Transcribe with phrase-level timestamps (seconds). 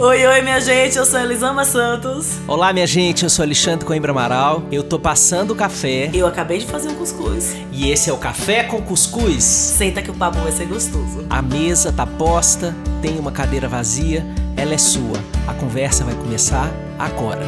[0.00, 2.38] Oi, oi, minha gente, eu sou Elisama Santos.
[2.46, 4.62] Olá, minha gente, eu sou Alexandre Coimbra Amaral.
[4.70, 6.08] Eu tô passando o café.
[6.14, 7.56] Eu acabei de fazer um cuscuz.
[7.72, 9.42] E esse é o Café com Cuscuz.
[9.42, 11.26] Senta que o papo vai ser gostoso.
[11.28, 12.72] A mesa tá posta,
[13.02, 14.24] tem uma cadeira vazia,
[14.56, 15.18] ela é sua.
[15.48, 17.44] A conversa vai começar agora.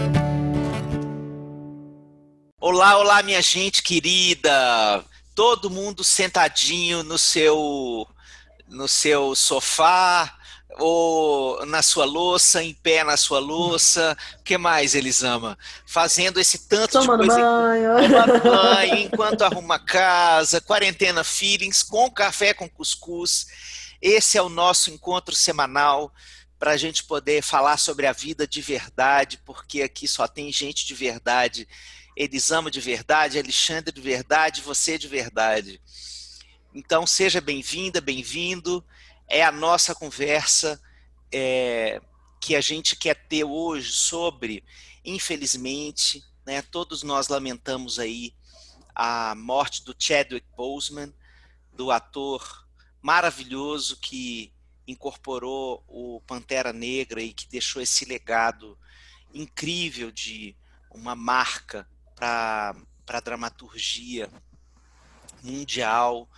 [2.61, 5.05] Olá, olá, minha gente querida.
[5.37, 8.09] Todo mundo sentadinho no seu
[8.69, 10.33] no seu sofá,
[10.79, 14.17] ou na sua louça, em pé na sua louça.
[14.39, 15.57] O que mais eles amam?
[15.87, 17.43] Fazendo esse tanto Tomando de coisa.
[17.43, 18.09] banho.
[18.09, 23.47] Tomando banho, enquanto arruma casa, quarentena feelings, com café com cuscuz.
[24.01, 26.13] Esse é o nosso encontro semanal
[26.59, 30.87] para a gente poder falar sobre a vida de verdade, porque aqui só tem gente
[30.87, 31.67] de verdade.
[32.17, 35.81] Eles amam de verdade, Alexandre de verdade, você de verdade.
[36.75, 38.85] Então seja bem-vinda, bem-vindo
[39.31, 40.83] é a nossa conversa
[41.33, 42.03] é,
[42.41, 44.65] que a gente quer ter hoje sobre,
[45.05, 48.35] infelizmente, né, todos nós lamentamos aí
[48.93, 51.15] a morte do Chadwick Boseman,
[51.73, 52.67] do ator
[53.01, 54.53] maravilhoso que
[54.87, 58.77] incorporou o Pantera Negra e que deixou esse legado
[59.33, 60.57] incrível de
[60.91, 62.75] uma marca para
[63.07, 64.29] a dramaturgia
[65.41, 66.29] mundial,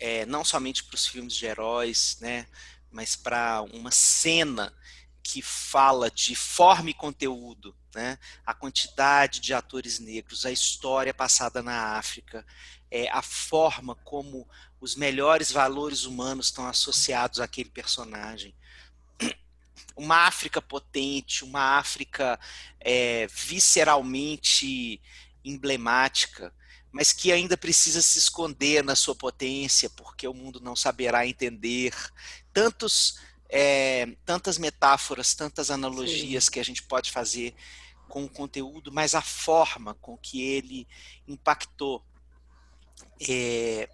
[0.00, 2.46] é, não somente para os filmes de heróis, né,
[2.90, 4.74] mas para uma cena
[5.22, 11.62] que fala de forma e conteúdo, né, a quantidade de atores negros, a história passada
[11.62, 12.44] na África,
[12.90, 14.48] é, a forma como
[14.80, 18.54] os melhores valores humanos estão associados àquele personagem.
[19.94, 22.40] Uma África potente, uma África
[22.80, 25.00] é, visceralmente
[25.44, 26.54] emblemática,
[26.92, 31.94] mas que ainda precisa se esconder na sua potência, porque o mundo não saberá entender
[32.52, 36.50] tantos, é, tantas metáforas, tantas analogias Sim.
[36.50, 37.54] que a gente pode fazer
[38.08, 40.86] com o conteúdo, mas a forma com que ele
[41.28, 42.04] impactou
[43.28, 43.88] é,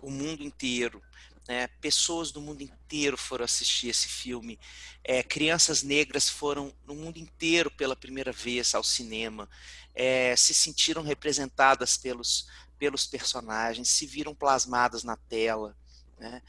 [0.00, 1.02] o mundo inteiro.
[1.48, 1.68] Né?
[1.80, 4.58] Pessoas do mundo inteiro foram assistir esse filme.
[5.04, 9.48] É, crianças negras foram no mundo inteiro pela primeira vez ao cinema
[9.96, 12.46] é, se sentiram representadas pelos,
[12.78, 15.74] pelos personagens, se viram plasmadas na tela.
[16.18, 16.42] Né?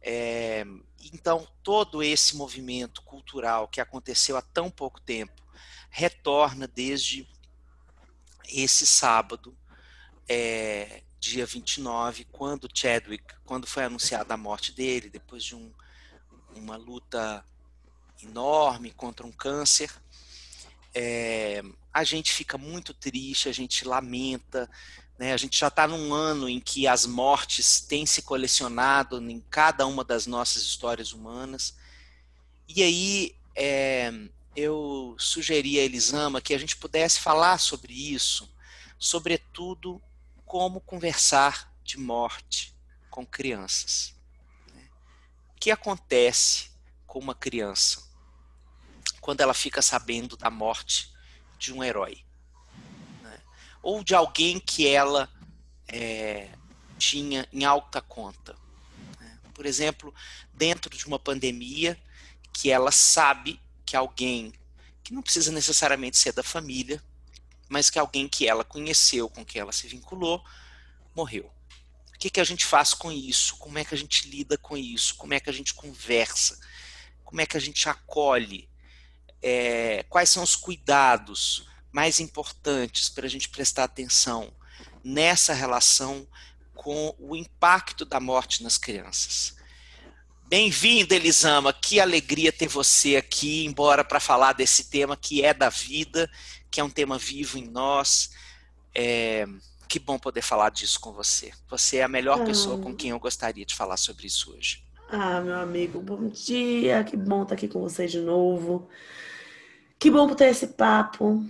[0.00, 0.64] É,
[1.12, 5.44] então, todo esse movimento cultural que aconteceu há tão pouco tempo
[5.90, 7.28] retorna desde
[8.48, 9.56] esse sábado,
[10.26, 15.72] é, dia 29, quando Chadwick, quando foi anunciada a morte dele, depois de um,
[16.54, 17.44] uma luta
[18.22, 19.90] enorme contra um câncer,
[20.94, 21.62] é,
[21.92, 24.70] a gente fica muito triste, a gente lamenta,
[25.18, 25.32] né?
[25.32, 29.86] a gente já está num ano em que as mortes têm se colecionado em cada
[29.86, 31.74] uma das nossas histórias humanas.
[32.68, 34.12] E aí é,
[34.54, 38.48] eu sugeri a Elisama que a gente pudesse falar sobre isso,
[38.98, 40.02] sobretudo
[40.54, 42.72] como conversar de morte
[43.10, 44.14] com crianças.
[44.72, 44.88] Né?
[45.50, 46.70] O que acontece
[47.08, 48.04] com uma criança?
[49.20, 51.12] quando ela fica sabendo da morte
[51.58, 52.24] de um herói.
[53.20, 53.42] Né?
[53.82, 55.28] Ou de alguém que ela
[55.88, 56.50] é,
[56.98, 58.54] tinha em alta conta.
[59.18, 59.40] Né?
[59.52, 60.14] Por exemplo,
[60.52, 62.00] dentro de uma pandemia,
[62.52, 64.52] que ela sabe que alguém,
[65.02, 67.02] que não precisa necessariamente ser da família,
[67.68, 70.42] mas que alguém que ela conheceu, com quem ela se vinculou,
[71.14, 71.52] morreu.
[72.14, 73.56] O que, que a gente faz com isso?
[73.56, 75.16] Como é que a gente lida com isso?
[75.16, 76.58] Como é que a gente conversa?
[77.24, 78.68] Como é que a gente acolhe
[79.42, 84.52] é, quais são os cuidados mais importantes para a gente prestar atenção
[85.04, 86.26] nessa relação
[86.74, 89.54] com o impacto da morte nas crianças.
[90.46, 91.72] Bem-vinda, Elisama.
[91.72, 96.30] Que alegria ter você aqui, embora para falar desse tema que é da vida,
[96.74, 98.30] que é um tema vivo em nós.
[98.92, 99.46] É,
[99.88, 101.52] que bom poder falar disso com você.
[101.68, 102.44] Você é a melhor ah.
[102.44, 104.82] pessoa com quem eu gostaria de falar sobre isso hoje.
[105.08, 107.04] Ah, meu amigo, bom dia.
[107.04, 108.88] Que bom estar aqui com você de novo.
[110.00, 111.46] Que bom ter esse papo.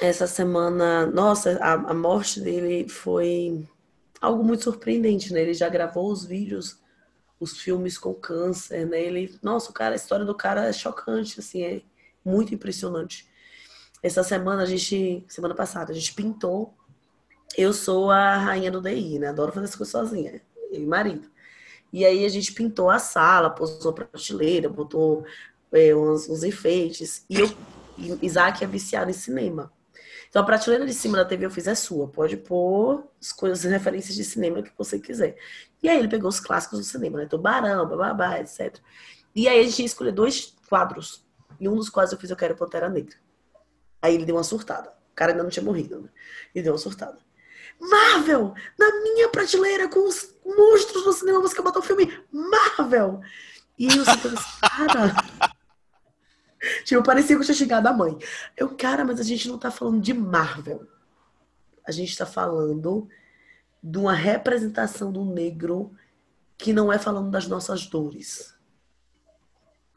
[0.00, 3.64] Essa semana, nossa, a, a morte dele foi
[4.20, 5.42] algo muito surpreendente, né?
[5.42, 6.80] Ele já gravou os vídeos,
[7.38, 9.00] os filmes com câncer, né?
[9.00, 11.82] Ele, nossa, o cara, a história do cara é chocante, assim, é
[12.24, 13.29] muito impressionante.
[14.02, 16.74] Essa semana a gente, semana passada, a gente pintou.
[17.56, 19.28] Eu sou a rainha do DI, né?
[19.28, 21.28] Adoro fazer as coisas sozinha, eu e marido.
[21.92, 25.24] E aí a gente pintou a sala, posou prateleira, botou
[25.72, 27.24] é, uns, uns, enfeites.
[27.28, 27.50] E eu,
[28.22, 29.72] Isaac é viciado em cinema.
[30.28, 32.06] Então a prateleira de cima da TV eu fiz é sua.
[32.06, 35.36] Pode pôr as coisas, as referências de cinema que você quiser.
[35.82, 37.26] E aí ele pegou os clássicos do cinema, né?
[37.26, 38.78] Tubarão, bababá, etc.
[39.34, 41.24] E aí a gente ia escolher dois quadros
[41.58, 43.16] E um dos quais eu fiz Eu Quero Pantera Negra.
[44.00, 44.90] Aí ele deu uma surtada.
[45.12, 46.08] O cara ainda não tinha morrido, né?
[46.54, 47.18] Ele deu uma surtada.
[47.80, 48.54] Marvel!
[48.78, 53.20] Na minha prateleira com os monstros do cinema, você quer botar o filme Marvel!
[53.78, 55.14] E eu sempre assim, cara.
[56.84, 58.18] tipo, parecia que eu tinha chegado a mãe.
[58.54, 60.86] Eu, cara, mas a gente não tá falando de Marvel.
[61.86, 63.08] A gente tá falando
[63.82, 65.96] de uma representação do negro
[66.58, 68.54] que não é falando das nossas dores.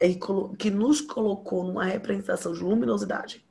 [0.00, 0.08] É
[0.58, 3.43] que nos colocou numa representação de luminosidade,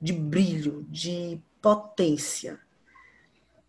[0.00, 2.60] de brilho, de potência.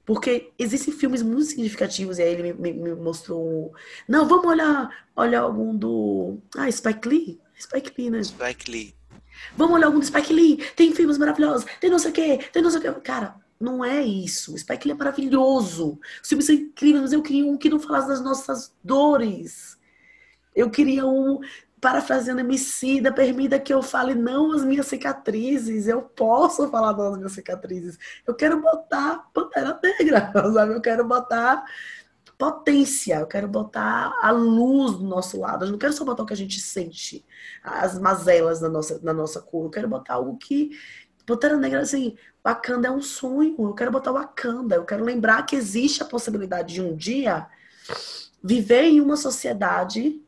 [0.06, 3.74] Porque existem filmes muito significativos, e aí ele me, me, mostrou.
[4.08, 6.38] Não, vamos olhar, olhar algum do.
[6.56, 7.42] Ah, Spike Lee?
[7.60, 8.24] Spike Lee, né?
[8.24, 8.96] Spike Lee.
[9.56, 10.58] Vamos olhar algum do Spike Lee.
[10.76, 13.02] Tem filmes maravilhosos, tem não sei o quê, tem não sei o quê.
[13.02, 14.54] Cara, não é isso.
[14.54, 16.00] O Spike Lee é maravilhoso.
[16.22, 19.78] Os filmes são incríveis, mas eu queria um que não falasse das nossas dores.
[20.56, 21.40] Eu queria um,
[21.80, 25.88] parafraseando Emicida, permita que eu fale não as minhas cicatrizes.
[25.88, 27.98] Eu posso falar não as minhas cicatrizes.
[28.26, 30.74] Eu quero botar Pantera Negra, sabe?
[30.74, 31.64] Eu quero botar
[32.38, 35.66] potência, eu quero botar a luz do nosso lado.
[35.66, 37.26] Eu não quero só botar o que a gente sente,
[37.64, 39.66] as mazelas na nossa, na nossa cor.
[39.66, 40.72] Eu quero botar algo que.
[41.26, 43.56] Pantera Negra, assim, Wakanda é um sonho.
[43.60, 44.76] Eu quero botar Wakanda.
[44.76, 47.48] Eu quero lembrar que existe a possibilidade de um dia
[48.42, 50.22] viver em uma sociedade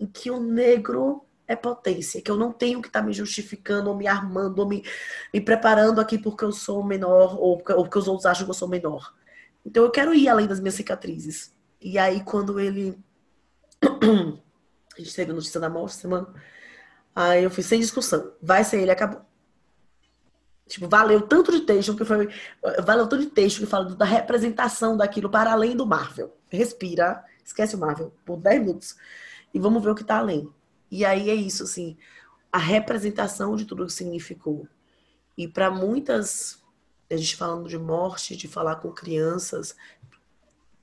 [0.00, 3.90] em que o negro é potência, que eu não tenho que estar tá me justificando,
[3.90, 4.82] ou me armando, ou me,
[5.34, 8.50] me preparando aqui porque eu sou menor, ou porque, ou porque os outros acham que
[8.50, 9.12] eu sou menor.
[9.66, 11.52] Então eu quero ir além das minhas cicatrizes.
[11.80, 12.98] E aí, quando ele.
[13.82, 16.28] a gente teve a notícia da morte semana.
[17.14, 18.32] Aí eu fiz sem discussão.
[18.40, 19.22] Vai ser ele, acabou.
[20.68, 22.28] Tipo, valeu tanto de texto que foi.
[22.84, 26.36] Valeu tanto de texto que fala da representação daquilo para além do Marvel.
[26.48, 28.96] Respira, esquece o Marvel por 10 minutos
[29.52, 30.52] e vamos ver o que está além.
[30.90, 31.96] E aí é isso, assim,
[32.52, 34.66] a representação de tudo que significou.
[35.36, 36.62] E para muitas,
[37.10, 39.76] a gente falando de morte, de falar com crianças,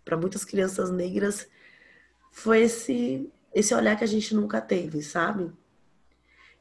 [0.04, 1.48] para muitas crianças negras,
[2.32, 5.52] foi esse, esse olhar que a gente nunca teve, sabe?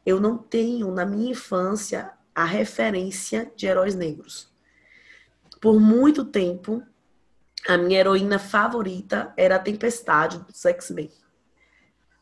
[0.05, 4.53] Eu não tenho, na minha infância, a referência de heróis negros.
[5.61, 6.83] Por muito tempo,
[7.67, 11.11] a minha heroína favorita era a Tempestade do X-Men.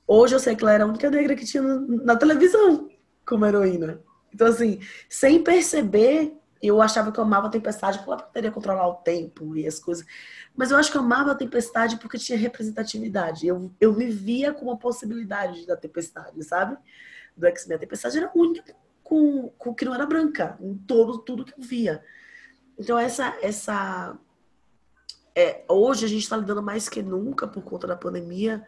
[0.07, 2.89] Hoje eu sei que ela era a única negra que tinha na televisão
[3.27, 4.01] como heroína.
[4.33, 8.89] Então, assim, sem perceber, eu achava que eu amava a tempestade porque ela poderia controlar
[8.89, 10.05] o tempo e as coisas.
[10.57, 13.47] Mas eu acho que eu amava a tempestade porque tinha representatividade.
[13.47, 16.77] Eu, eu me via com uma possibilidade da tempestade, sabe?
[17.37, 17.77] Do X-Men.
[17.77, 21.63] A tempestade era única com, com que não era branca, em todo, tudo que eu
[21.63, 22.03] via.
[22.79, 23.37] Então, essa.
[23.41, 24.19] essa
[25.37, 28.65] é, hoje a gente está lidando mais que nunca por conta da pandemia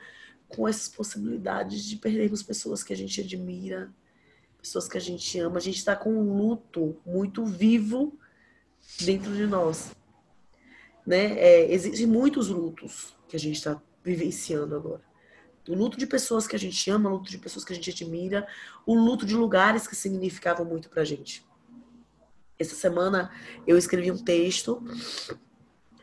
[0.49, 3.93] com essas possibilidades de perdermos pessoas que a gente admira,
[4.61, 5.59] pessoas que a gente ama.
[5.59, 8.19] A gente está com um luto muito vivo
[9.01, 9.93] dentro de nós.
[11.07, 11.39] Né?
[11.39, 15.03] É, existem muitos lutos que a gente está vivenciando agora.
[15.69, 17.91] O luto de pessoas que a gente ama, o luto de pessoas que a gente
[17.91, 18.47] admira,
[18.85, 21.45] o luto de lugares que significavam muito pra gente.
[22.59, 23.31] Essa semana
[23.67, 24.83] eu escrevi um texto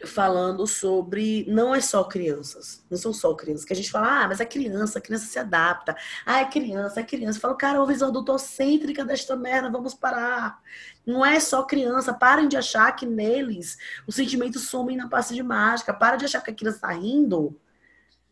[0.05, 4.27] falando sobre não é só crianças, não são só crianças, que a gente fala, ah,
[4.27, 5.95] mas é criança, a criança se adapta,
[6.25, 7.39] ah, é criança, é criança.
[7.39, 10.61] Fala, cara, uma visão adultocêntrica desta merda, vamos parar.
[11.05, 15.43] Não é só criança, parem de achar que neles os sentimentos somem na passe de
[15.43, 17.59] mágica, para de achar que a criança tá rindo,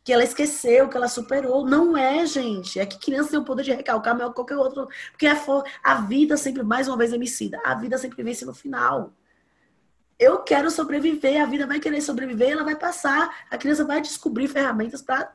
[0.03, 1.65] que ela esqueceu, que ela superou.
[1.65, 2.79] Não é, gente.
[2.79, 4.87] É que criança tem o poder de recalcar melhor que qualquer outro.
[5.11, 5.37] Porque a,
[5.83, 7.59] a vida sempre, mais uma vez, emicida.
[7.63, 9.13] A vida sempre vence no final
[10.21, 14.47] eu quero sobreviver, a vida vai querer sobreviver, ela vai passar, a criança vai descobrir
[14.47, 15.33] ferramentas para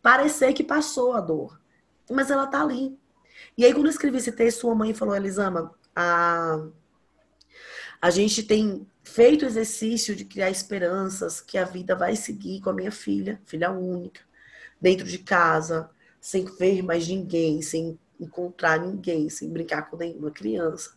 [0.00, 1.60] parecer que passou a dor.
[2.08, 2.96] Mas ela tá ali.
[3.58, 6.64] E aí, quando eu escrevi esse texto, sua mãe falou, Elisama, a,
[8.00, 12.70] a gente tem feito o exercício de criar esperanças que a vida vai seguir com
[12.70, 14.20] a minha filha, filha única,
[14.80, 15.90] dentro de casa,
[16.20, 20.94] sem ver mais ninguém, sem encontrar ninguém, sem brincar com nenhuma criança.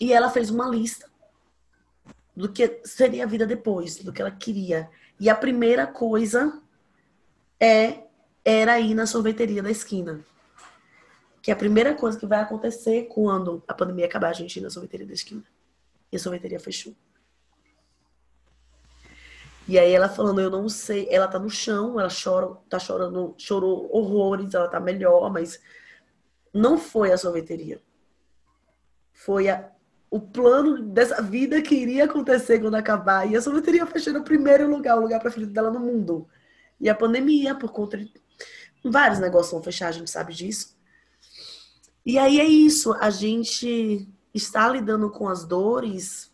[0.00, 1.08] E ela fez uma lista
[2.36, 4.90] do que seria a vida depois, do que ela queria.
[5.18, 6.60] E a primeira coisa
[7.58, 8.04] é
[8.44, 10.24] era ir na sorveteria da esquina.
[11.42, 14.62] Que é a primeira coisa que vai acontecer quando a pandemia acabar, a gente ir
[14.62, 15.42] na sorveteria da esquina.
[16.12, 16.94] E a sorveteria fechou.
[19.66, 23.34] E aí ela falando, eu não sei, ela tá no chão, ela chora, tá chorando,
[23.36, 25.60] chorou horrores, ela tá melhor, mas
[26.54, 27.82] não foi a sorveteria.
[29.12, 29.68] Foi a
[30.10, 33.30] o plano dessa vida que iria acontecer quando acabar.
[33.30, 36.28] E a sorveteria fechou no primeiro lugar, o lugar preferido dela no mundo.
[36.80, 38.12] E a pandemia, por conta de.
[38.84, 40.76] Vários negócios vão fechar, a gente sabe disso.
[42.04, 46.32] E aí é isso, a gente está lidando com as dores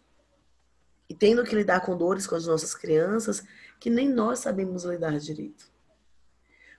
[1.09, 3.43] e tendo que lidar com dores com as nossas crianças
[3.81, 5.73] que nem nós sabemos lidar direito.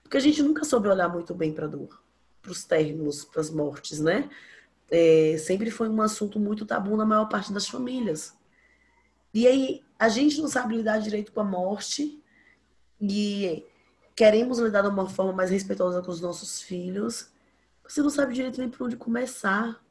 [0.03, 2.03] Porque a gente nunca soube olhar muito bem para a dor,
[2.41, 4.29] para os términos, para as mortes, né?
[4.89, 8.35] É, sempre foi um assunto muito tabu na maior parte das famílias.
[9.33, 12.21] E aí a gente não sabe lidar direito com a morte
[13.01, 13.65] e
[14.15, 17.31] queremos lidar de uma forma mais respeitosa com os nossos filhos.
[17.87, 19.81] Você não sabe direito nem por onde começar.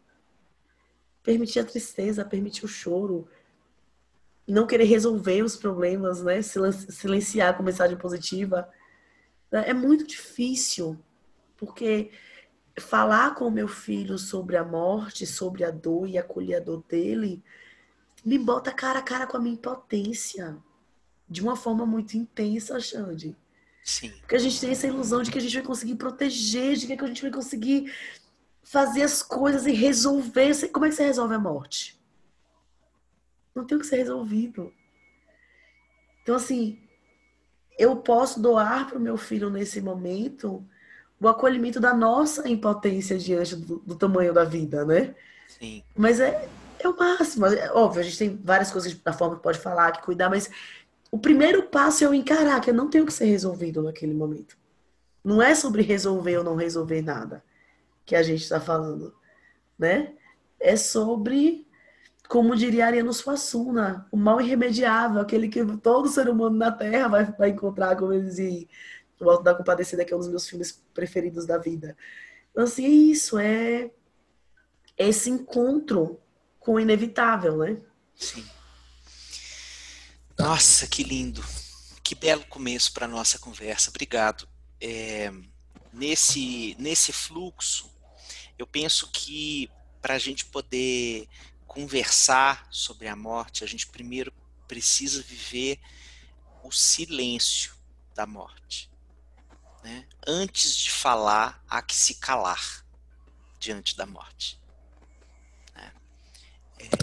[1.22, 3.28] Permitir a tristeza, permitir o choro,
[4.46, 6.40] não querer resolver os problemas, né?
[6.42, 8.68] Silenciar com mensagem positiva.
[9.50, 10.98] É muito difícil,
[11.56, 12.10] porque
[12.78, 16.82] falar com o meu filho sobre a morte, sobre a dor e acolher a dor
[16.88, 17.42] dele,
[18.24, 20.56] me bota cara a cara com a minha impotência.
[21.28, 23.36] De uma forma muito intensa, Xande.
[23.82, 24.10] Sim.
[24.20, 26.92] Porque a gente tem essa ilusão de que a gente vai conseguir proteger, de que
[26.92, 27.92] a gente vai conseguir
[28.62, 30.68] fazer as coisas e resolver.
[30.70, 32.00] Como é que você resolve a morte?
[33.54, 34.72] Não tem o que ser resolvido.
[36.22, 36.78] Então, assim,
[37.78, 40.66] eu posso doar para o meu filho nesse momento
[41.22, 45.14] o acolhimento da nossa impotência diante do, do tamanho da vida, né?
[45.46, 45.82] Sim.
[45.96, 46.48] Mas é,
[46.80, 47.46] é o máximo.
[47.46, 50.50] É, óbvio, a gente tem várias coisas da forma que pode falar, que cuidar, mas
[51.10, 54.56] o primeiro passo é eu encarar que eu não tenho que ser resolvido naquele momento.
[55.24, 57.44] Não é sobre resolver ou não resolver nada
[58.04, 59.14] que a gente está falando,
[59.78, 60.14] né?
[60.58, 61.66] É sobre
[62.28, 67.24] como diria Ariano Suassuna, o mal irremediável, aquele que todo ser humano na Terra vai,
[67.26, 68.66] vai encontrar, como eles dizem,
[69.24, 71.96] o Alto da Compadecida, que é um dos meus filmes preferidos da vida.
[72.50, 73.90] Então, assim, é isso, é
[74.96, 76.20] esse encontro
[76.60, 77.80] com o inevitável, né?
[78.14, 78.44] Sim.
[80.38, 81.42] Nossa, que lindo.
[82.02, 83.90] Que belo começo para nossa conversa.
[83.90, 84.48] Obrigado.
[84.80, 85.32] É,
[85.92, 87.90] nesse, nesse fluxo,
[88.58, 91.28] eu penso que para a gente poder
[91.66, 94.32] conversar sobre a morte, a gente primeiro
[94.68, 95.78] precisa viver
[96.62, 97.74] o silêncio
[98.14, 98.91] da morte.
[99.82, 100.06] Né?
[100.26, 102.84] Antes de falar, há que se calar
[103.58, 104.60] diante da morte.
[105.74, 105.92] Né?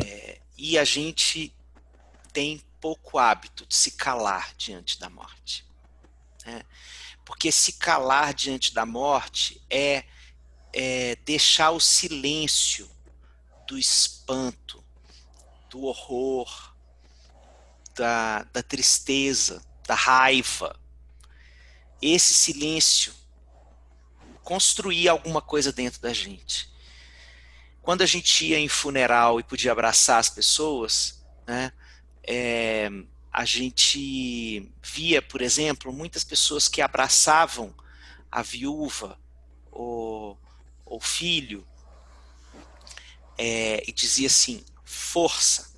[0.06, 1.56] É, e a gente
[2.32, 5.66] tem pouco hábito de se calar diante da morte.
[6.46, 6.64] Né?
[7.26, 10.06] Porque se calar diante da morte é,
[10.74, 12.90] é deixar o silêncio
[13.68, 14.84] do espanto,
[15.70, 16.74] do horror,
[17.94, 20.79] da, da tristeza, da raiva.
[22.02, 23.14] Esse silêncio
[24.44, 26.70] construía alguma coisa dentro da gente.
[27.82, 31.72] Quando a gente ia em funeral e podia abraçar as pessoas, né,
[32.24, 32.90] é,
[33.32, 37.74] a gente via, por exemplo, muitas pessoas que abraçavam
[38.32, 39.20] a viúva
[39.72, 40.40] ou
[40.86, 41.68] o filho
[43.38, 45.70] é, e dizia assim: força.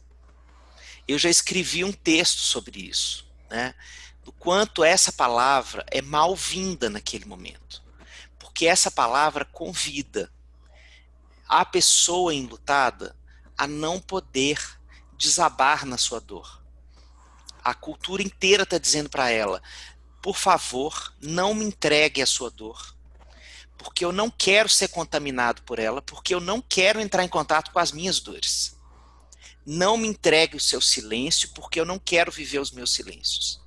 [1.08, 3.76] Eu já escrevi um texto sobre isso, né?
[4.24, 7.82] Do quanto essa palavra é mal-vinda naquele momento.
[8.38, 10.32] Porque essa palavra convida
[11.48, 13.16] a pessoa enlutada
[13.58, 14.60] a não poder
[15.18, 16.62] desabar na sua dor.
[17.64, 19.62] A cultura inteira está dizendo para ela:
[20.22, 22.96] por favor, não me entregue a sua dor
[23.82, 27.72] porque eu não quero ser contaminado por ela, porque eu não quero entrar em contato
[27.72, 28.78] com as minhas dores.
[29.66, 33.61] Não me entregue o seu silêncio, porque eu não quero viver os meus silêncios.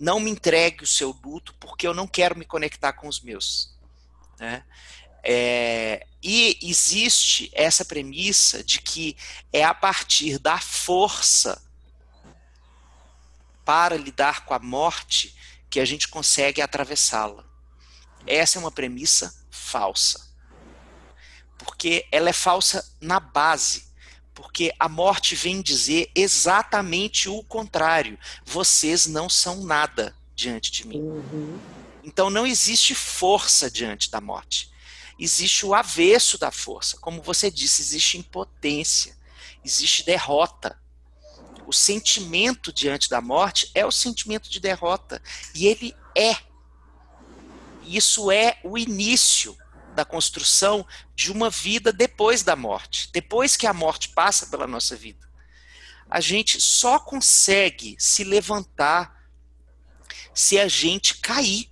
[0.00, 3.78] Não me entregue o seu luto, porque eu não quero me conectar com os meus.
[4.38, 4.64] Né?
[5.22, 9.16] É, e existe essa premissa de que
[9.52, 11.62] é a partir da força
[13.64, 15.36] para lidar com a morte
[15.68, 17.44] que a gente consegue atravessá-la.
[18.26, 20.28] Essa é uma premissa falsa.
[21.58, 23.89] Porque ela é falsa na base.
[24.40, 28.18] Porque a morte vem dizer exatamente o contrário.
[28.44, 30.98] Vocês não são nada diante de mim.
[31.00, 31.60] Uhum.
[32.02, 34.70] Então não existe força diante da morte.
[35.18, 36.96] Existe o avesso da força.
[36.96, 39.14] Como você disse, existe impotência,
[39.62, 40.80] existe derrota.
[41.66, 45.22] O sentimento diante da morte é o sentimento de derrota.
[45.54, 46.34] E ele é
[47.84, 49.56] isso é o início
[49.94, 54.96] da construção de uma vida depois da morte, depois que a morte passa pela nossa
[54.96, 55.28] vida.
[56.08, 59.28] A gente só consegue se levantar
[60.34, 61.70] se a gente cair.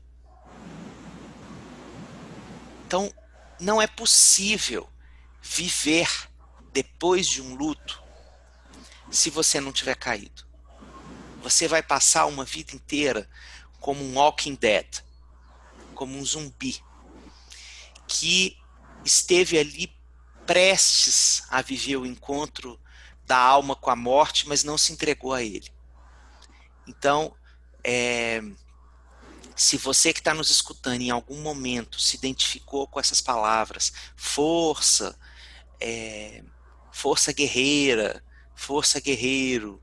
[2.86, 3.12] Então,
[3.58, 4.88] não é possível
[5.42, 6.08] viver
[6.72, 8.02] depois de um luto
[9.10, 10.46] se você não tiver caído.
[11.42, 13.28] Você vai passar uma vida inteira
[13.80, 15.02] como um walking dead,
[15.94, 16.82] como um zumbi
[18.08, 18.56] que
[19.04, 19.92] esteve ali
[20.46, 22.80] prestes a viver o encontro
[23.26, 25.70] da alma com a morte, mas não se entregou a ele.
[26.86, 27.36] Então,
[27.84, 28.42] é,
[29.54, 35.18] se você que está nos escutando em algum momento se identificou com essas palavras, força,
[35.80, 36.42] é,
[36.90, 38.24] força guerreira,
[38.54, 39.82] força guerreiro,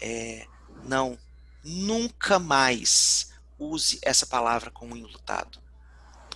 [0.00, 0.46] é,
[0.84, 1.18] não,
[1.62, 5.60] nunca mais use essa palavra como enlutado,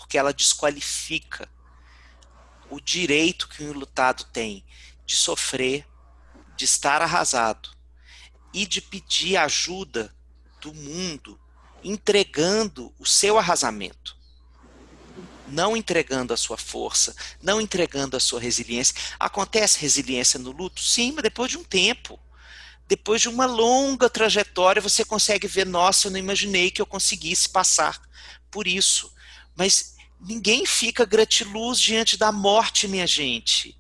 [0.04, 1.48] porque ela desqualifica
[2.68, 4.62] o direito que o enlutado tem
[5.06, 5.86] de sofrer,
[6.54, 7.70] de estar arrasado
[8.52, 10.14] e de pedir ajuda
[10.60, 11.40] do mundo
[11.82, 14.14] entregando o seu arrasamento.
[15.48, 18.94] Não entregando a sua força, não entregando a sua resiliência.
[19.18, 20.82] Acontece resiliência no luto?
[20.82, 22.20] Sim, mas depois de um tempo.
[22.86, 27.48] Depois de uma longa trajetória, você consegue ver: nossa, eu não imaginei que eu conseguisse
[27.48, 28.00] passar
[28.50, 29.10] por isso.
[29.56, 29.93] Mas
[30.24, 33.76] ninguém fica gratiluz diante da morte, minha gente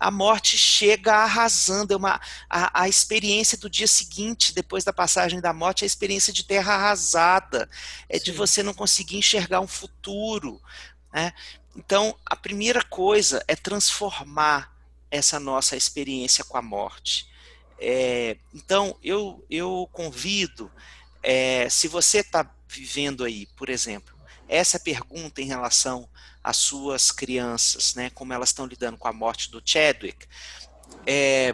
[0.00, 1.92] a morte chega arrasando.
[1.92, 2.18] É uma,
[2.48, 6.42] a, a, experiência do dia seguinte, depois da passagem da morte, é a experiência de
[6.42, 7.68] terra arrasada,
[8.08, 8.24] é Sim.
[8.24, 10.58] de você não conseguir enxergar um futuro.
[11.12, 11.34] Né?
[11.76, 14.74] Então, a primeira coisa é transformar
[15.10, 17.28] essa nossa experiência com a morte.
[17.78, 20.70] É, então, eu, eu convido,
[21.22, 24.14] é, se você está vivendo aí, por exemplo,
[24.50, 26.08] essa pergunta em relação
[26.42, 30.26] às suas crianças, né, como elas estão lidando com a morte do Chadwick,
[31.06, 31.52] é,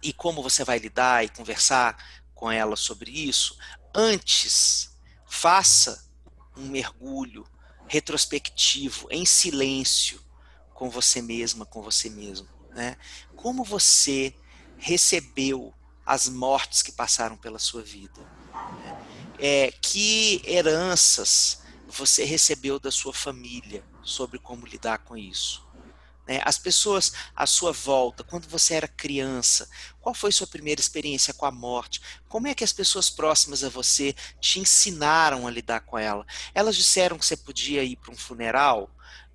[0.00, 3.58] e como você vai lidar e conversar com elas sobre isso,
[3.92, 6.08] antes faça
[6.56, 7.44] um mergulho
[7.88, 10.20] retrospectivo, em silêncio,
[10.72, 12.48] com você mesma, com você mesmo.
[12.70, 12.96] Né?
[13.34, 14.32] Como você
[14.78, 15.74] recebeu
[16.06, 18.20] as mortes que passaram pela sua vida?
[19.40, 21.59] É, que heranças
[21.90, 25.68] você recebeu da sua família sobre como lidar com isso.
[26.26, 26.40] Né?
[26.44, 29.68] As pessoas à sua volta, quando você era criança,
[30.00, 32.00] qual foi sua primeira experiência com a morte?
[32.28, 36.24] Como é que as pessoas próximas a você te ensinaram a lidar com ela?
[36.54, 38.88] Elas disseram que você podia ir para um funeral?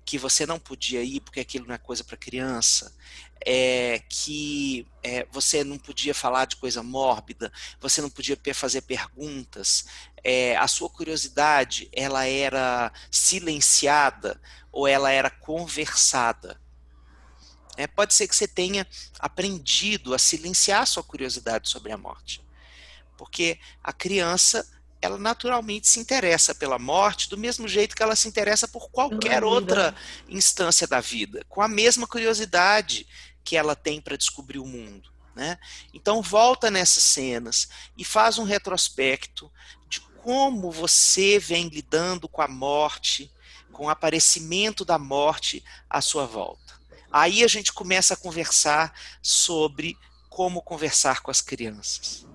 [0.06, 2.96] que você não podia ir porque aquilo não é coisa para criança,
[3.44, 9.86] é, que é, você não podia falar de coisa mórbida, você não podia fazer perguntas,
[10.24, 14.40] é, a sua curiosidade ela era silenciada
[14.72, 16.60] ou ela era conversada.
[17.76, 18.86] É, pode ser que você tenha
[19.18, 22.42] aprendido a silenciar a sua curiosidade sobre a morte,
[23.16, 24.66] porque a criança
[25.00, 29.44] ela naturalmente se interessa pela morte do mesmo jeito que ela se interessa por qualquer
[29.44, 29.94] outra
[30.28, 33.06] instância da vida, com a mesma curiosidade
[33.46, 35.08] que ela tem para descobrir o mundo.
[35.34, 35.56] Né?
[35.94, 39.50] Então volta nessas cenas e faz um retrospecto
[39.88, 43.30] de como você vem lidando com a morte,
[43.70, 46.74] com o aparecimento da morte à sua volta.
[47.12, 49.96] Aí a gente começa a conversar sobre
[50.28, 52.26] como conversar com as crianças.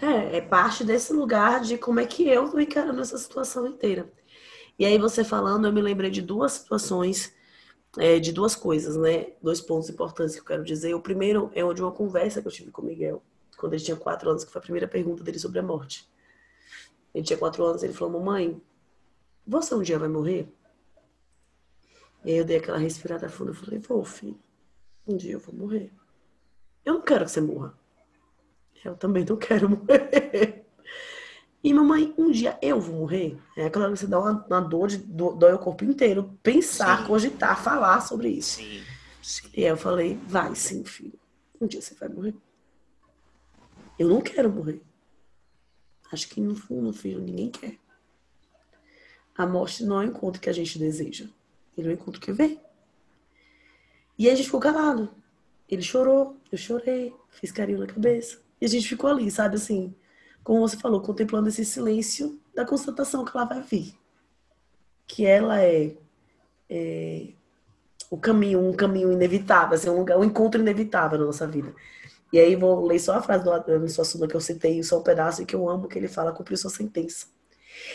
[0.00, 4.10] É, é parte desse lugar de como é que eu estou encarando essa situação inteira.
[4.78, 7.32] E aí você falando, eu me lembrei de duas situações,
[7.96, 9.32] é, de duas coisas, né?
[9.42, 10.94] Dois pontos importantes que eu quero dizer.
[10.94, 13.22] O primeiro é de uma conversa que eu tive com o Miguel,
[13.56, 16.08] quando ele tinha quatro anos, que foi a primeira pergunta dele sobre a morte.
[17.14, 18.60] Ele tinha quatro anos, ele falou, mamãe,
[19.46, 20.48] você um dia vai morrer?
[22.24, 24.38] E aí eu dei aquela respirada funda, e falei, vou, filho,
[25.06, 25.90] um dia eu vou morrer.
[26.84, 27.74] Eu não quero que você morra.
[28.84, 30.64] Eu também não quero morrer.
[31.62, 33.36] E mamãe, um dia eu vou morrer?
[33.56, 36.38] É aquela hora que você dá uma, uma dor, de, dói o corpo inteiro.
[36.42, 37.06] Pensar, sim.
[37.06, 38.56] cogitar, falar sobre isso.
[38.58, 38.82] Sim,
[39.20, 39.48] sim.
[39.54, 41.18] E aí eu falei, vai sim, filho.
[41.60, 42.34] Um dia você vai morrer.
[43.98, 44.80] Eu não quero morrer.
[46.12, 47.76] Acho que no fundo, filho, ninguém quer.
[49.36, 51.26] A morte não é o encontro que a gente deseja.
[51.76, 52.60] Ele é o encontro que vem.
[54.16, 55.10] E aí a gente ficou calado.
[55.68, 58.40] Ele chorou, eu chorei, fiz carinho na cabeça.
[58.60, 59.94] E a gente ficou ali, sabe, assim,
[60.42, 63.94] como você falou, contemplando esse silêncio da constatação que ela vai vir.
[65.06, 65.94] Que ela é,
[66.68, 67.28] é
[68.10, 71.74] o caminho, um caminho inevitável, assim, um, lugar, um encontro inevitável na nossa vida.
[72.32, 75.02] E aí vou ler só a frase do Adriano Suassuna que eu citei, só um
[75.02, 77.26] pedaço, que eu amo, que ele fala, cumpriu sua sentença.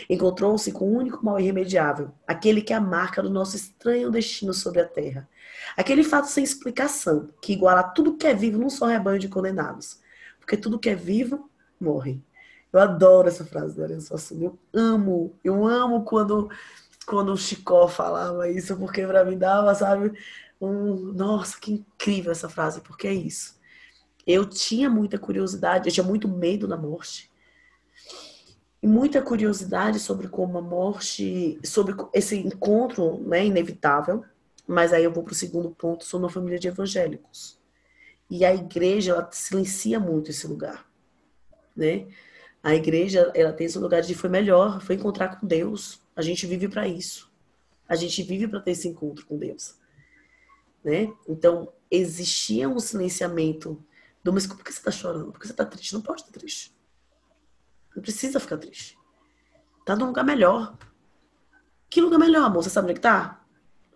[0.10, 4.10] Encontrou-se com o um único mal irremediável, aquele que é a marca do nosso estranho
[4.10, 5.30] destino sobre a terra.
[5.78, 10.02] Aquele fato sem explicação, que iguala tudo que é vivo num só rebanho de condenados
[10.44, 12.22] porque tudo que é vivo morre.
[12.74, 14.46] Eu adoro essa frase da Ariane Suassuna.
[14.46, 16.50] Eu amo, eu amo quando,
[17.06, 20.12] quando o Chicó falava isso, porque para mim dava, sabe,
[20.60, 20.96] um.
[21.14, 23.60] Nossa, que incrível essa frase, porque é isso.
[24.26, 27.32] Eu tinha muita curiosidade, eu tinha muito medo da morte.
[28.82, 34.26] E muita curiosidade sobre como a morte, sobre esse encontro né, inevitável,
[34.68, 37.60] Mas aí eu vou para o segundo ponto, sou uma família de evangélicos.
[38.30, 40.88] E a igreja, ela silencia muito esse lugar,
[41.76, 42.08] né?
[42.64, 46.02] A igreja, ela tem esse lugar de foi melhor, foi encontrar com Deus.
[46.16, 47.30] A gente vive para isso.
[47.88, 49.76] A gente vive para ter esse encontro com Deus,
[50.84, 51.14] né?
[51.28, 53.84] Então, existia um silenciamento
[54.24, 55.34] do mas por que você está chorando?
[55.34, 55.94] Por que você está triste?
[55.94, 56.74] Não pode estar triste.
[57.94, 58.98] Não precisa ficar triste.
[59.86, 60.78] Tá num lugar melhor.
[61.90, 62.64] Que lugar melhor, amor?
[62.64, 63.46] Você sabe onde é que tá?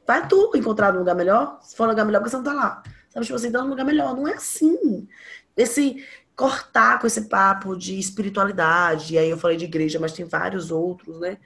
[0.06, 1.60] Vai tu encontrar um lugar melhor.
[1.62, 2.84] Se for um lugar melhor, porque você não tá lá.
[3.10, 4.16] Sabe, tipo assim, tá num lugar melhor.
[4.16, 5.08] Não é assim.
[5.56, 6.06] Esse
[6.38, 10.70] cortar com esse papo de espiritualidade, e aí eu falei de igreja, mas tem vários
[10.70, 11.40] outros, né?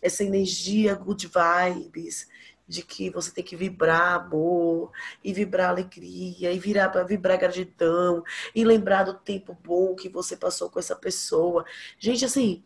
[0.00, 2.28] Essa energia good vibes,
[2.68, 8.22] de que você tem que vibrar amor, e vibrar alegria, e virar vibrar gratidão,
[8.54, 11.64] e lembrar do tempo bom que você passou com essa pessoa.
[11.98, 12.62] Gente, assim,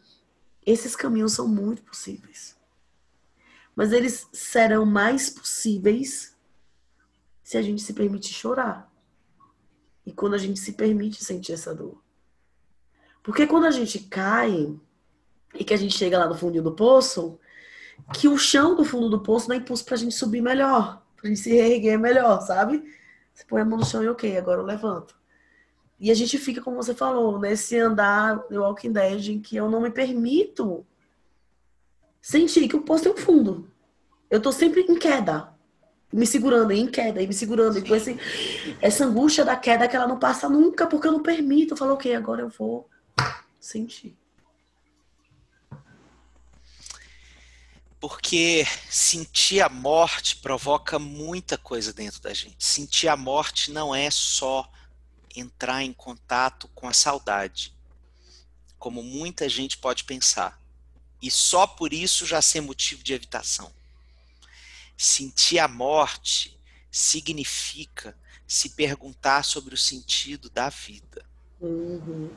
[0.66, 2.59] esses caminhos são muito possíveis.
[3.75, 6.37] Mas eles serão mais possíveis
[7.43, 8.89] se a gente se permitir chorar.
[10.04, 12.02] E quando a gente se permite sentir essa dor.
[13.22, 14.74] Porque quando a gente cai
[15.54, 17.38] e que a gente chega lá no fundinho do poço,
[18.14, 21.40] que o chão do fundo do poço dá impulso pra gente subir melhor, pra gente
[21.40, 22.82] se reerguer melhor, sabe?
[23.32, 25.18] Você põe a mão no chão e ok, agora eu levanto.
[25.98, 29.70] E a gente fica, como você falou, nesse andar do Walking Dead em que eu
[29.70, 30.86] não me permito
[32.22, 33.70] sentir que o poço tem um fundo.
[34.30, 35.49] Eu tô sempre em queda.
[36.12, 37.79] Me segurando, em queda, e me segurando.
[37.79, 38.18] E com esse,
[38.81, 41.75] essa angústia da queda que ela não passa nunca, porque eu não permito.
[41.75, 42.88] Eu falo, ok, agora eu vou
[43.61, 44.16] sentir.
[48.01, 52.64] Porque sentir a morte provoca muita coisa dentro da gente.
[52.64, 54.68] Sentir a morte não é só
[55.37, 57.75] entrar em contato com a saudade,
[58.79, 60.61] como muita gente pode pensar,
[61.23, 63.70] e só por isso já ser motivo de evitação.
[65.02, 66.60] Sentir a morte
[66.90, 68.14] significa
[68.46, 71.24] se perguntar sobre o sentido da vida.
[71.60, 72.30] Uhum.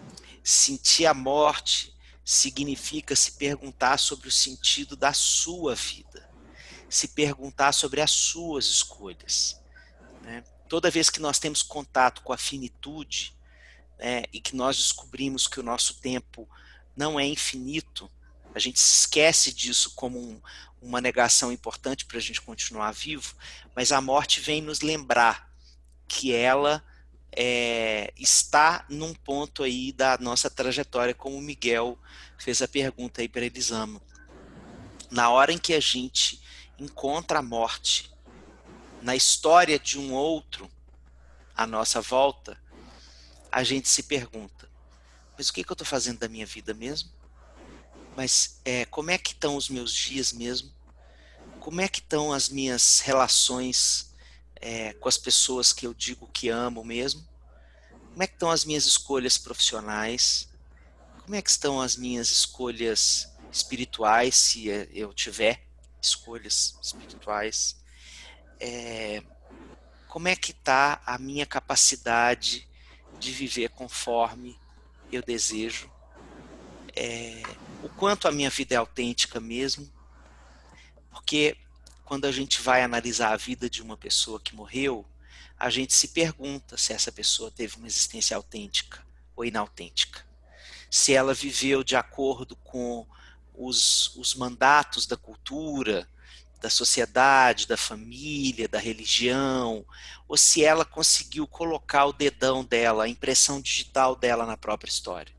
[0.44, 6.30] Sentir a morte significa se perguntar sobre o sentido da sua vida,
[6.90, 9.60] se perguntar sobre as suas escolhas.
[10.22, 10.42] Né?
[10.70, 13.38] toda vez que nós temos contato com a finitude
[14.00, 16.50] né, e que nós descobrimos que o nosso tempo
[16.96, 18.10] não é infinito,
[18.54, 20.42] a gente esquece disso como um,
[20.82, 23.36] uma negação importante para a gente continuar vivo,
[23.76, 25.52] mas a morte vem nos lembrar
[26.08, 26.84] que ela
[27.36, 31.98] é, está num ponto aí da nossa trajetória, como o Miguel
[32.38, 34.02] fez a pergunta aí para Elisama.
[35.10, 36.42] Na hora em que a gente
[36.78, 38.12] encontra a morte
[39.02, 40.70] na história de um outro
[41.56, 42.62] à nossa volta,
[43.52, 44.70] a gente se pergunta:
[45.38, 47.12] mas o que, que eu estou fazendo da minha vida mesmo?
[48.16, 50.72] Mas é, como é que estão os meus dias mesmo?
[51.60, 54.14] Como é que estão as minhas relações
[54.56, 57.28] é, com as pessoas que eu digo que amo mesmo?
[58.12, 60.48] Como é que estão as minhas escolhas profissionais?
[61.24, 65.66] Como é que estão as minhas escolhas espirituais, se é, eu tiver
[66.02, 67.84] escolhas espirituais?
[68.64, 69.22] é,
[70.08, 72.68] como é que está a minha capacidade
[73.20, 74.58] de viver conforme
[75.12, 75.92] eu desejo,
[76.96, 77.42] é,
[77.82, 79.92] o quanto a minha vida é autêntica mesmo,
[81.12, 81.58] porque
[82.06, 85.06] quando a gente vai analisar a vida de uma pessoa que morreu,
[85.58, 90.26] a gente se pergunta se essa pessoa teve uma existência autêntica ou inautêntica.
[90.90, 93.08] Se ela viveu de acordo com
[93.54, 96.08] os, os mandatos da cultura,
[96.62, 99.86] da sociedade, da família, da religião,
[100.28, 105.34] ou se ela conseguiu colocar o dedão dela, a impressão digital dela na própria história.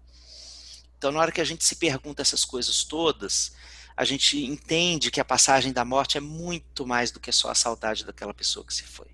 [1.05, 3.53] Então, na hora que a gente se pergunta essas coisas todas,
[3.95, 7.55] a gente entende que a passagem da morte é muito mais do que só a
[7.55, 9.09] saudade daquela pessoa que se foi.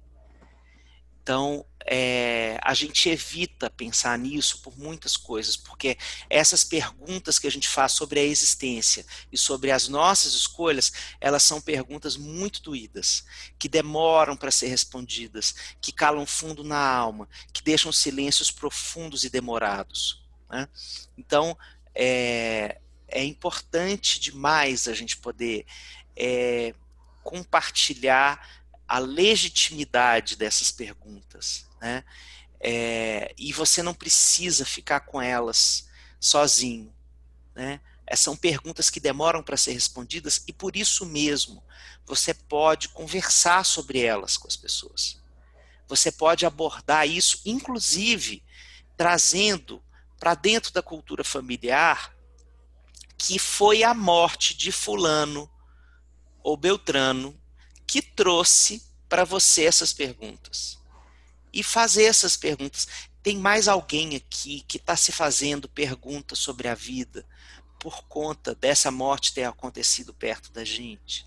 [1.20, 5.98] Então, é, a gente evita pensar nisso por muitas coisas, porque
[6.28, 11.42] essas perguntas que a gente faz sobre a existência e sobre as nossas escolhas, elas
[11.42, 13.24] são perguntas muito doídas,
[13.58, 19.28] que demoram para ser respondidas, que calam fundo na alma, que deixam silêncios profundos e
[19.28, 20.20] demorados.
[20.50, 20.68] Né?
[21.16, 21.56] Então,
[21.94, 25.66] é, é importante demais a gente poder
[26.16, 26.74] é,
[27.22, 32.04] compartilhar a legitimidade dessas perguntas, né?
[32.62, 36.92] É, e você não precisa ficar com elas sozinho,
[37.54, 37.80] né?
[38.06, 41.62] É, são perguntas que demoram para ser respondidas e por isso mesmo
[42.04, 45.18] você pode conversar sobre elas com as pessoas.
[45.86, 48.42] Você pode abordar isso, inclusive
[48.96, 49.82] trazendo
[50.20, 52.14] para dentro da cultura familiar
[53.18, 55.50] que foi a morte de fulano
[56.42, 57.38] ou beltrano
[57.86, 60.78] que trouxe para você essas perguntas.
[61.52, 62.86] E fazer essas perguntas.
[63.22, 67.26] Tem mais alguém aqui que está se fazendo perguntas sobre a vida
[67.78, 71.26] por conta dessa morte ter acontecido perto da gente?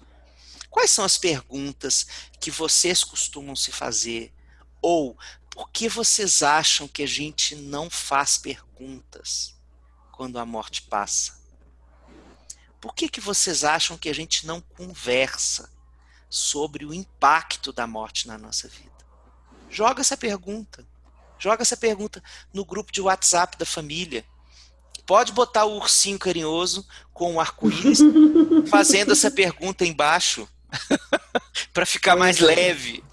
[0.70, 2.08] Quais são as perguntas
[2.40, 4.34] que vocês costumam se fazer?
[4.82, 5.18] Ou
[5.54, 9.54] por que vocês acham que a gente não faz perguntas
[10.12, 11.40] quando a morte passa?
[12.82, 15.70] Por que, que vocês acham que a gente não conversa
[16.28, 18.92] sobre o impacto da morte na nossa vida?
[19.70, 20.86] Joga essa pergunta.
[21.38, 24.26] Joga essa pergunta no grupo de WhatsApp da família.
[25.06, 28.00] Pode botar o ursinho carinhoso com o arco-íris
[28.72, 30.48] fazendo essa pergunta embaixo
[31.72, 33.04] para ficar mais leve.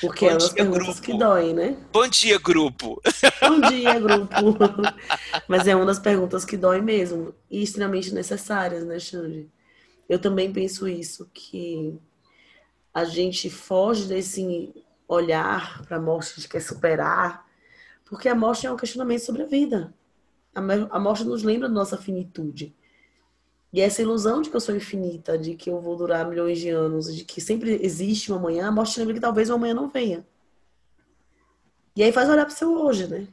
[0.00, 1.02] Porque Bom é umas perguntas grupo.
[1.02, 1.76] que doem, né?
[1.92, 3.02] Bom dia, grupo.
[3.42, 4.36] Bom dia, grupo.
[5.48, 7.34] Mas é uma das perguntas que dói mesmo.
[7.50, 9.50] E extremamente necessárias, né, Xande?
[10.08, 11.98] Eu também penso isso, que
[12.94, 14.72] a gente foge desse
[15.06, 17.46] olhar para a morte, a gente quer superar,
[18.04, 19.92] porque a morte é um questionamento sobre a vida.
[20.54, 22.74] A morte nos lembra da nossa finitude.
[23.72, 26.70] E essa ilusão de que eu sou infinita, de que eu vou durar milhões de
[26.70, 29.88] anos, de que sempre existe uma manhã, a morte lembra que talvez uma amanhã não
[29.88, 30.26] venha.
[31.94, 33.26] E aí faz olhar para o seu hoje, né?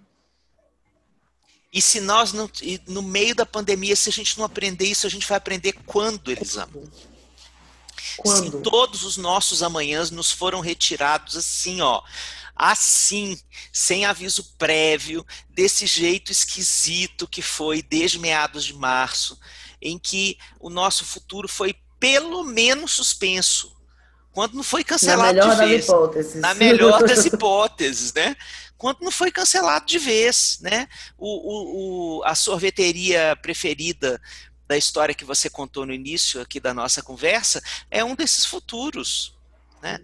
[1.71, 2.49] E se nós não,
[2.87, 6.31] no meio da pandemia, se a gente não aprender isso, a gente vai aprender quando,
[6.31, 6.71] Elisama?
[8.17, 8.43] Quando?
[8.43, 12.01] Se todos os nossos amanhãs nos foram retirados assim, ó,
[12.55, 13.37] assim,
[13.73, 19.37] sem aviso prévio, desse jeito esquisito que foi desde meados de março,
[19.85, 23.75] em que o nosso futuro foi pelo menos suspenso.
[24.31, 25.85] Quando não foi cancelado de vez.
[25.85, 26.41] Hipóteses.
[26.41, 28.35] Na melhor das hipóteses, né?
[28.77, 30.89] Quando não foi cancelado de vez, né?
[31.17, 34.19] O, o, o, a sorveteria preferida
[34.67, 39.37] da história que você contou no início aqui da nossa conversa é um desses futuros,
[39.81, 39.99] né?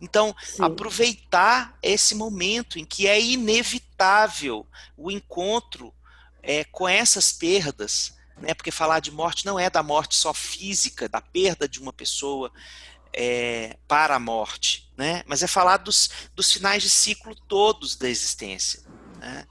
[0.00, 0.64] Então, Sim.
[0.64, 4.66] aproveitar esse momento em que é inevitável
[4.96, 5.94] o encontro
[6.42, 8.54] é, com essas perdas, né?
[8.54, 12.52] Porque falar de morte não é da morte só física, da perda de uma pessoa
[13.12, 15.22] é, para a morte, né?
[15.26, 18.82] Mas é falar dos, dos finais de ciclo todos da existência.
[19.18, 19.46] Né?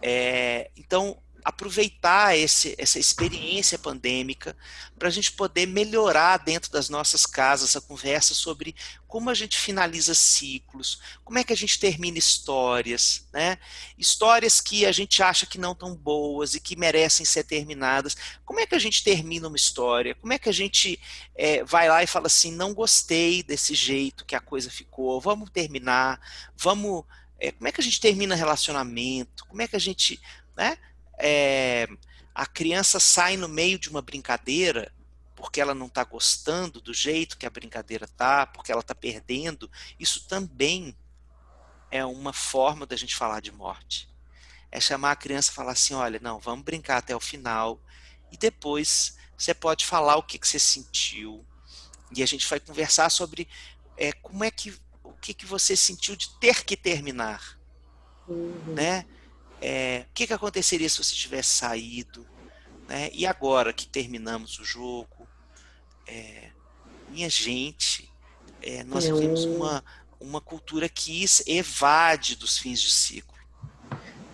[0.00, 4.56] É, então, aproveitar esse, essa experiência pandêmica
[4.98, 8.74] para a gente poder melhorar dentro das nossas casas a conversa sobre
[9.06, 13.58] como a gente finaliza ciclos, como é que a gente termina histórias, né?
[13.98, 18.16] Histórias que a gente acha que não tão boas e que merecem ser terminadas.
[18.44, 20.14] Como é que a gente termina uma história?
[20.14, 21.00] Como é que a gente
[21.34, 25.50] é, vai lá e fala assim, não gostei desse jeito que a coisa ficou, vamos
[25.50, 26.20] terminar,
[26.56, 27.04] vamos.
[27.40, 29.46] É, como é que a gente termina relacionamento?
[29.46, 30.20] Como é que a gente.
[30.56, 30.76] Né?
[31.20, 31.86] É,
[32.34, 34.92] a criança sai no meio de uma brincadeira
[35.40, 39.70] porque ela não está gostando do jeito que a brincadeira tá, porque ela está perdendo,
[39.98, 40.94] isso também
[41.90, 44.08] é uma forma da gente falar de morte.
[44.70, 47.80] É chamar a criança e falar assim, olha, não, vamos brincar até o final
[48.30, 51.44] e depois você pode falar o que, que você sentiu
[52.14, 53.48] e a gente vai conversar sobre
[53.96, 57.58] é, como é que o que, que você sentiu de ter que terminar,
[58.28, 58.74] uhum.
[58.74, 59.06] né?
[59.60, 62.26] É, o que, que aconteceria se você tivesse saído?
[62.88, 63.10] Né?
[63.12, 65.28] E agora que terminamos o jogo,
[66.06, 66.50] é,
[67.10, 68.10] minha gente,
[68.62, 69.84] é, nós é vivemos uma,
[70.18, 73.38] uma cultura que evade dos fins de ciclo.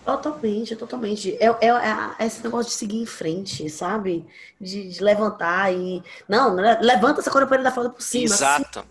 [0.05, 1.35] Totalmente, totalmente.
[1.35, 4.25] É, é, é, esse negócio de seguir em frente, sabe?
[4.59, 6.01] De, de levantar e.
[6.29, 8.33] Não, levanta essa poeira da foda por cima.
[8.33, 8.79] Exato.
[8.79, 8.89] Assim,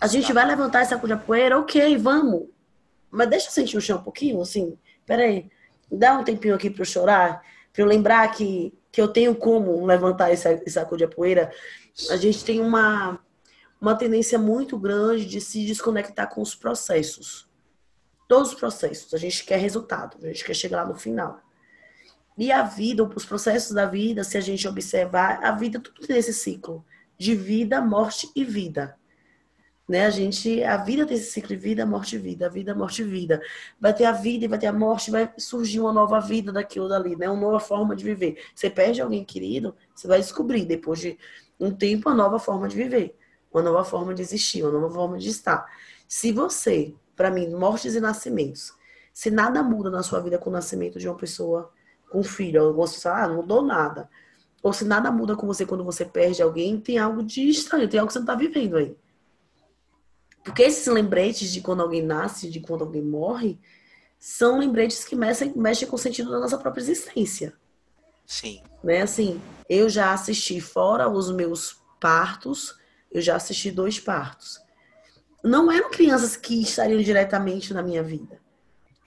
[0.00, 0.34] a gente Exato.
[0.34, 2.48] vai levantar essa poeira, ok, vamos.
[3.08, 4.76] Mas deixa eu sentir o chão um pouquinho, assim.
[5.06, 5.48] Peraí
[5.90, 9.84] dá um tempinho aqui para eu chorar, para eu lembrar que, que eu tenho como
[9.84, 11.52] levantar esse, saco de poeira.
[12.10, 13.18] A gente tem uma,
[13.80, 17.48] uma tendência muito grande de se desconectar com os processos.
[18.28, 19.12] Todos os processos.
[19.14, 21.40] A gente quer resultado, a gente quer chegar lá no final.
[22.38, 26.16] E a vida, os processos da vida, se a gente observar, a vida tudo tem
[26.16, 26.84] esse ciclo
[27.18, 28.96] de vida, morte e vida.
[29.90, 30.06] Né?
[30.06, 33.42] A gente, a vida tem esse ciclo de vida, morte, vida, vida, morte, vida.
[33.80, 36.88] Vai ter a vida e vai ter a morte, vai surgir uma nova vida daquilo
[36.88, 37.28] dali, né?
[37.28, 38.40] Uma nova forma de viver.
[38.54, 41.18] Você perde alguém querido, você vai descobrir depois de
[41.58, 43.18] um tempo uma nova forma de viver,
[43.52, 45.66] uma nova forma de existir, uma nova forma de estar.
[46.06, 48.72] Se você, para mim, mortes e nascimentos,
[49.12, 51.68] se nada muda na sua vida com o nascimento de uma pessoa
[52.08, 54.08] com um filho, alguma pessoa, ah, não mudou nada.
[54.62, 57.98] Ou se nada muda com você quando você perde alguém, tem algo de estranho, tem
[57.98, 58.96] algo que você não está vivendo aí.
[60.42, 63.58] Porque esses lembretes de quando alguém nasce, de quando alguém morre,
[64.18, 67.54] são lembretes que mexem, mexem com o sentido da nossa própria existência.
[68.26, 68.62] Sim.
[68.82, 69.02] Né?
[69.02, 72.78] Assim, eu já assisti, fora os meus partos,
[73.10, 74.60] eu já assisti dois partos.
[75.42, 78.40] não eram crianças que estariam diretamente na minha vida.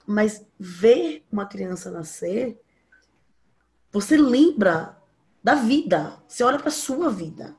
[0.06, 2.60] Mas ver uma criança nascer,
[3.90, 4.98] você lembra
[5.42, 6.20] da vida.
[6.26, 7.56] Você olha para sua vida.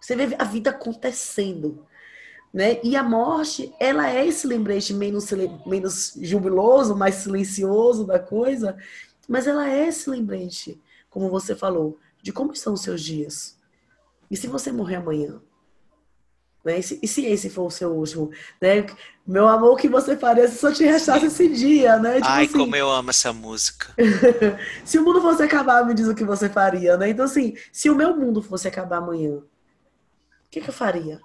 [0.00, 1.86] Você vê a vida acontecendo.
[2.52, 2.78] Né?
[2.82, 5.30] E a morte, ela é esse lembrete menos,
[5.64, 8.76] menos jubiloso, mais silencioso da coisa,
[9.26, 13.56] mas ela é esse lembrete, como você falou, de como estão os seus dias.
[14.30, 15.40] E se você morrer amanhã?
[16.64, 16.78] Né?
[16.78, 18.30] E, se, e se esse for o seu último?
[18.60, 18.86] Né?
[19.26, 22.16] Meu amor, o que você faria se só te restasse esse dia, né?
[22.16, 23.94] Tipo Ai, assim, como eu amo essa música.
[24.84, 27.08] se o mundo fosse acabar, me diz o que você faria, né?
[27.08, 29.44] Então, assim, se o meu mundo fosse acabar amanhã, o
[30.50, 31.20] que, que eu faria?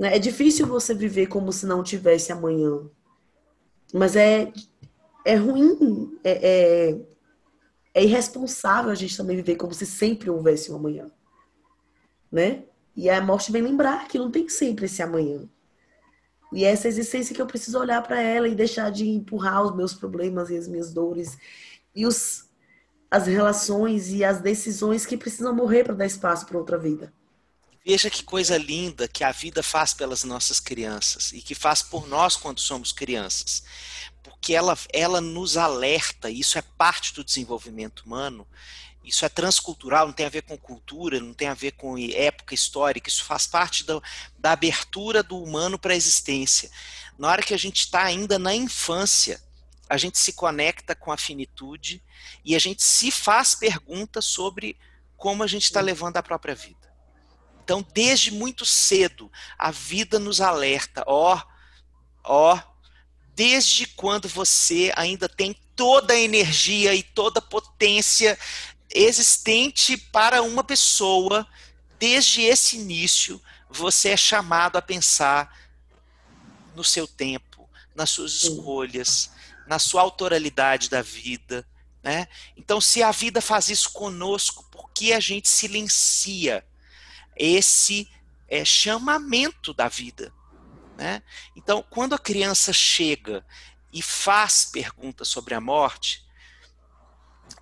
[0.00, 0.16] Né?
[0.16, 2.88] É difícil você viver como se não tivesse amanhã.
[3.92, 4.50] Mas é,
[5.26, 7.00] é ruim, é, é,
[7.92, 11.10] é irresponsável a gente também viver como se sempre houvesse um amanhã.
[12.32, 12.64] Né?
[12.96, 15.46] E a morte vem lembrar que não tem sempre esse amanhã.
[16.50, 19.92] E essa existência que eu preciso olhar para ela e deixar de empurrar os meus
[19.92, 21.36] problemas e as minhas dores
[21.94, 22.48] e os,
[23.10, 27.12] as relações e as decisões que precisam morrer para dar espaço para outra vida.
[27.84, 32.06] Veja que coisa linda que a vida faz pelas nossas crianças e que faz por
[32.06, 33.62] nós quando somos crianças.
[34.22, 38.46] Porque ela, ela nos alerta, isso é parte do desenvolvimento humano,
[39.02, 42.54] isso é transcultural, não tem a ver com cultura, não tem a ver com época
[42.54, 43.98] histórica, isso faz parte da,
[44.38, 46.70] da abertura do humano para a existência.
[47.18, 49.42] Na hora que a gente está ainda na infância,
[49.88, 52.02] a gente se conecta com a finitude
[52.44, 54.76] e a gente se faz perguntas sobre
[55.16, 56.79] como a gente está levando a própria vida.
[57.70, 61.40] Então, desde muito cedo, a vida nos alerta, ó,
[62.24, 62.60] ó,
[63.32, 68.36] desde quando você ainda tem toda a energia e toda a potência
[68.92, 71.46] existente para uma pessoa,
[71.96, 75.56] desde esse início, você é chamado a pensar
[76.74, 79.30] no seu tempo, nas suas escolhas,
[79.64, 81.64] na sua autoralidade da vida.
[82.02, 82.26] Né?
[82.56, 86.64] Então, se a vida faz isso conosco, por que a gente silencia
[87.40, 88.10] esse
[88.48, 90.32] é, chamamento da vida?
[90.96, 91.22] Né?
[91.56, 93.44] Então, quando a criança chega
[93.92, 96.24] e faz perguntas sobre a morte,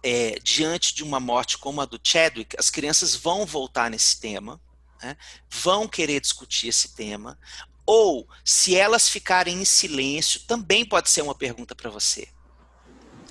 [0.03, 4.61] é, diante de uma morte como a do Chadwick, as crianças vão voltar nesse tema,
[5.03, 5.17] né?
[5.51, 7.38] vão querer discutir esse tema,
[7.87, 12.29] ou se elas ficarem em silêncio, também pode ser uma pergunta para você.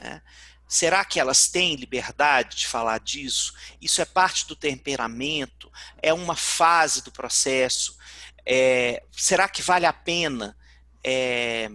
[0.02, 0.22] Né?
[0.68, 3.54] Será que elas têm liberdade de falar disso?
[3.82, 5.72] Isso é parte do temperamento?
[6.02, 7.98] É uma fase do processo?
[8.46, 10.58] É, será que vale a pena
[11.04, 11.70] é,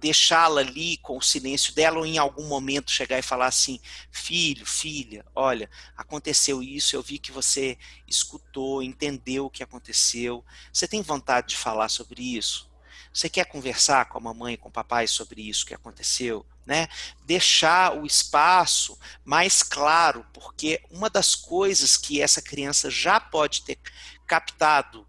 [0.00, 4.64] deixá-la ali com o silêncio dela ou em algum momento chegar e falar assim: filho,
[4.66, 10.44] filha, olha, aconteceu isso, eu vi que você escutou, entendeu o que aconteceu.
[10.72, 12.68] Você tem vontade de falar sobre isso?
[13.12, 16.46] Você quer conversar com a mamãe, com o papai sobre isso que aconteceu?
[16.70, 16.86] Né?
[17.26, 23.76] Deixar o espaço mais claro, porque uma das coisas que essa criança já pode ter
[24.24, 25.04] captado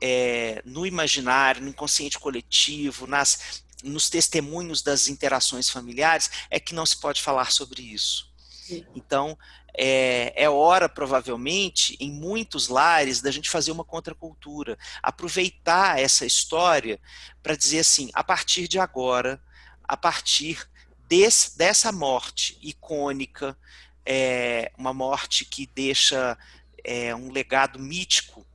[0.00, 6.84] é, no imaginário, no inconsciente coletivo, nas nos testemunhos das interações familiares é que não
[6.84, 8.28] se pode falar sobre isso.
[8.92, 9.38] Então,
[9.72, 14.76] é, é, hora, provavelmente, em muitos lares, da gente fazer uma contracultura.
[15.00, 17.00] Aproveitar essa história
[17.40, 19.40] para dizer assim: a partir de agora,
[19.84, 20.68] a partir
[21.08, 23.56] desse, dessa morte icônica,
[24.04, 26.36] é, uma morte que deixa
[26.84, 28.46] é, um legado mítico,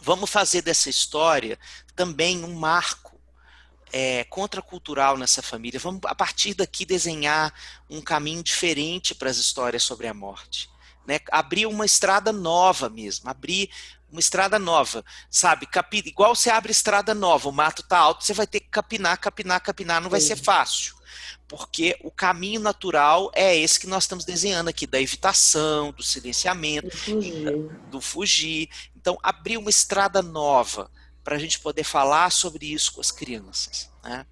[0.00, 1.58] vamos fazer dessa história
[1.94, 3.20] também um marco
[3.92, 5.80] é, contracultural nessa família.
[5.80, 7.52] Vamos, a partir daqui, desenhar
[7.88, 10.70] um caminho diferente para as histórias sobre a morte.
[11.06, 11.20] Né?
[11.30, 13.70] Abrir uma estrada nova mesmo, abrir
[14.10, 15.66] uma estrada nova, sabe?
[15.66, 19.18] Capi, igual você abre estrada nova, o mato está alto, você vai ter que capinar,
[19.18, 20.97] capinar, capinar, não vai ser fácil.
[21.46, 26.88] Porque o caminho natural é esse que nós estamos desenhando aqui, da evitação, do silenciamento,
[26.88, 27.70] do fugir.
[27.90, 28.68] Do fugir.
[28.96, 30.90] Então, abrir uma estrada nova,
[31.28, 33.90] para a gente poder falar sobre isso com as crianças.
[34.02, 34.24] Né?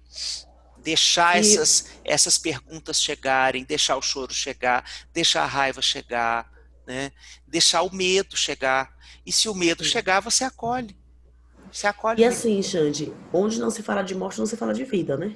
[0.79, 1.41] Deixar e...
[1.41, 4.83] essas, essas perguntas chegarem, deixar o choro chegar,
[5.13, 6.51] deixar a raiva chegar,
[6.87, 7.11] né?
[7.45, 8.97] deixar o medo chegar.
[9.23, 10.97] E se o medo chegar, você acolhe.
[11.71, 12.19] Você acolhe.
[12.19, 15.35] E assim, Xande, onde não se fala de morte, não se fala de vida, né?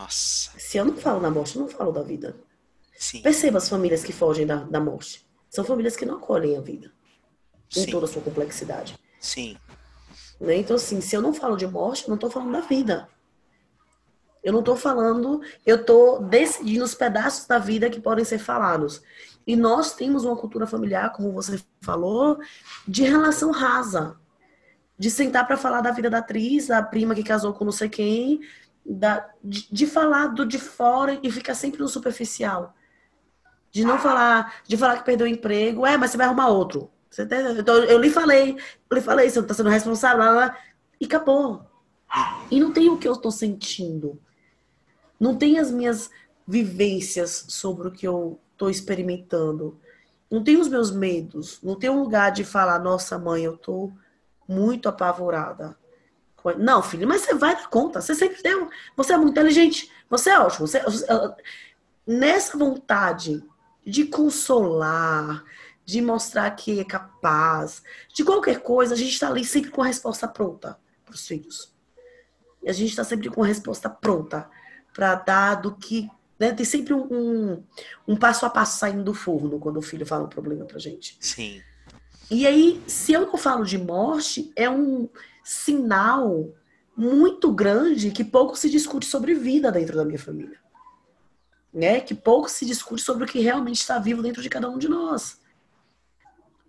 [0.00, 0.50] Nossa.
[0.58, 2.34] Se eu não falo da morte, eu não falo da vida.
[2.96, 3.20] Sim.
[3.20, 5.26] Perceba as famílias que fogem da, da morte.
[5.50, 6.90] São famílias que não acolhem a vida.
[7.68, 7.82] Sim.
[7.82, 8.98] Em toda a sua complexidade.
[9.20, 9.58] Sim.
[10.40, 10.56] Né?
[10.56, 13.08] Então, assim, se eu não falo de morte, eu não estou falando da vida.
[14.42, 19.02] Eu não estou falando, eu estou decidindo os pedaços da vida que podem ser falados.
[19.46, 22.38] E nós temos uma cultura familiar, como você falou,
[22.88, 24.16] de relação rasa.
[24.98, 27.88] de sentar para falar da vida da atriz, a prima que casou com não sei
[27.88, 28.40] quem,
[28.84, 32.74] da, de, de falar do de fora e ficar sempre no superficial.
[33.70, 36.90] De não falar, de falar que perdeu o emprego, é, mas você vai arrumar outro.
[37.08, 38.56] Você então, eu lhe falei,
[38.88, 40.58] eu lhe falei, você não tá sendo responsável, lá, lá,
[41.00, 41.64] e acabou.
[42.50, 44.18] E não tem o que eu estou sentindo.
[45.18, 46.10] Não tem as minhas
[46.46, 49.78] vivências sobre o que eu estou experimentando.
[50.30, 51.60] Não tem os meus medos.
[51.62, 53.92] Não tem um lugar de falar, nossa mãe, eu estou
[54.48, 55.76] muito apavorada.
[56.58, 58.00] Não, filho, mas você vai dar conta.
[58.00, 58.68] Você sempre deu.
[58.96, 59.90] Você é muito inteligente.
[60.08, 60.66] Você é ótimo.
[60.66, 60.82] Você,
[62.06, 63.42] nessa vontade
[63.86, 65.44] de consolar,
[65.84, 67.82] de mostrar que é capaz,
[68.14, 71.72] de qualquer coisa, a gente está ali sempre com a resposta pronta para os filhos.
[72.62, 74.48] E a gente está sempre com a resposta pronta
[74.92, 76.08] para dar do que.
[76.38, 76.52] Né?
[76.52, 77.64] Tem sempre um, um,
[78.06, 81.16] um, passo a passo saindo do forno quando o filho fala um problema para gente.
[81.20, 81.62] Sim.
[82.30, 85.08] E aí, se eu não falo de morte, é um
[85.50, 86.54] sinal
[86.96, 90.60] muito grande que pouco se discute sobre vida dentro da minha família.
[91.74, 92.00] Né?
[92.00, 94.88] Que pouco se discute sobre o que realmente está vivo dentro de cada um de
[94.88, 95.40] nós.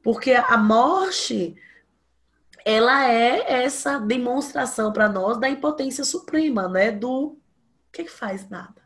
[0.01, 1.55] Porque a morte
[2.65, 6.91] ela é essa demonstração para nós da impotência suprema, né?
[6.91, 7.37] Do
[7.91, 8.81] que, que faz nada.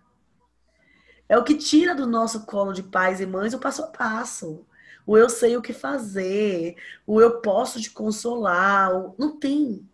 [1.30, 4.66] É o que tira do nosso colo de pais e mães o passo a passo.
[5.06, 6.76] O eu sei o que fazer,
[7.06, 8.94] o eu posso te consolar.
[8.94, 9.16] O...
[9.18, 9.88] Não tem.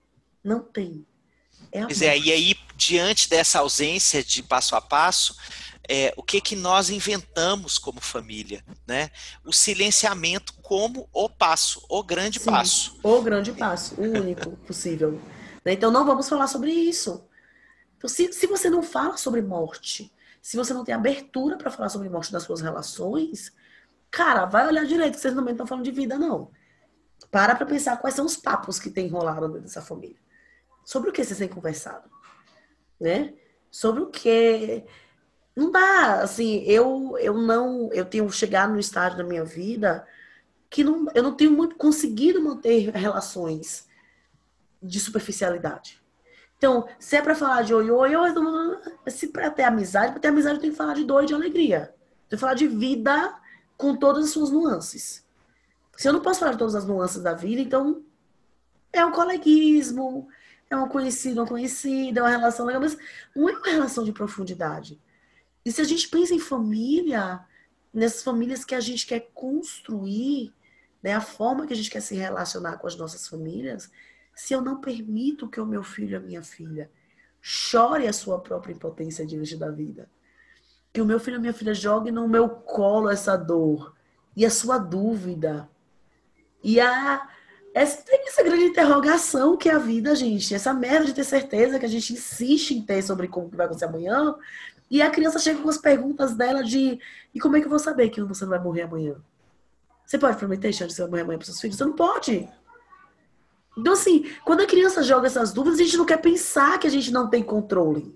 [0.44, 1.06] Não tem.
[1.72, 5.36] É pois é, e aí, diante dessa ausência de passo a passo,
[5.88, 9.10] é, o que que nós inventamos como família, né?
[9.46, 13.00] O silenciamento como o passo, o grande Sim, passo.
[13.04, 15.22] O grande passo, o único possível.
[15.66, 15.74] Né?
[15.74, 17.24] Então não vamos falar sobre isso.
[17.98, 21.90] Então, se, se você não fala sobre morte, se você não tem abertura para falar
[21.90, 23.54] sobre morte nas suas relações,
[24.12, 26.52] cara, vai olhar direito, que vocês não estão falando de vida, não.
[27.32, 30.18] Para para pensar quais são os papos que tem rolado dentro dessa família.
[30.84, 32.10] Sobre o que vocês têm conversado,
[33.00, 33.34] né?
[33.70, 34.84] Sobre o que
[35.56, 40.06] não dá, assim, eu eu não, eu tenho chegado no estágio da minha vida
[40.70, 43.88] que não, eu não tenho muito conseguido manter relações
[44.82, 46.02] de superficialidade.
[46.58, 48.32] Então, se é para falar de oi, oi, oi,
[49.08, 51.34] se para ter amizade, para ter amizade eu tenho que falar de dor e de
[51.34, 51.94] alegria.
[52.30, 53.41] Tenho que falar de vida
[53.82, 55.26] com todas as suas nuances.
[55.98, 58.04] Se eu não posso falar de todas as nuances da vida, então
[58.94, 60.28] é um coleguismo,
[60.70, 62.96] é um conhecido, um conhecida, é uma relação legal, mas
[63.36, 65.02] não é uma relação de profundidade.
[65.66, 67.44] E se a gente pensa em família,
[67.92, 70.54] nessas famílias que a gente quer construir,
[71.02, 73.92] né, a forma que a gente quer se relacionar com as nossas famílias,
[74.36, 76.92] se eu não permito que o meu filho e a minha filha
[77.42, 80.08] chore a sua própria impotência diante da vida,
[80.94, 83.94] que o meu filho e minha filha joguem no meu colo essa dor
[84.36, 85.70] e a sua dúvida
[86.64, 87.28] e a
[87.74, 90.54] essa, tem essa grande interrogação que é a vida, gente.
[90.54, 93.86] Essa merda de ter certeza que a gente insiste em ter sobre como vai acontecer
[93.86, 94.36] amanhã,
[94.90, 97.00] e a criança chega com as perguntas dela de
[97.34, 99.16] e como é que eu vou saber que você não vai morrer amanhã?
[100.06, 101.78] Você pode prometer, Xande, que você vai morrer amanhã para seus filhos?
[101.78, 102.50] Você não pode.
[103.78, 106.90] Então, assim, quando a criança joga essas dúvidas, a gente não quer pensar que a
[106.90, 108.14] gente não tem controle.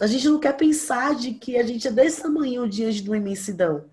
[0.00, 3.16] A gente não quer pensar de que a gente é desse tamanho diante de uma
[3.16, 3.84] imensidão.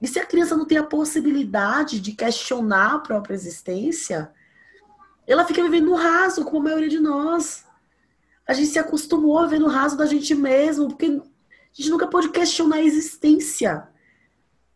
[0.00, 4.30] E se a criança não tem a possibilidade de questionar a própria existência,
[5.26, 7.66] ela fica vivendo no raso, como a maioria de nós
[8.46, 11.20] a gente se acostumou a ver no raso da gente mesmo, porque a
[11.72, 13.88] gente nunca pôde questionar a existência.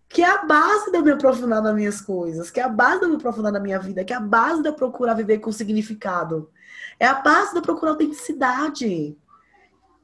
[0.09, 2.99] Que é a base de eu me aprofundar nas minhas coisas, que é a base
[2.99, 5.39] de eu me aprofundar na minha vida, que é a base de eu procurar viver
[5.39, 6.51] com significado.
[6.99, 9.17] É a base de eu procurar autenticidade.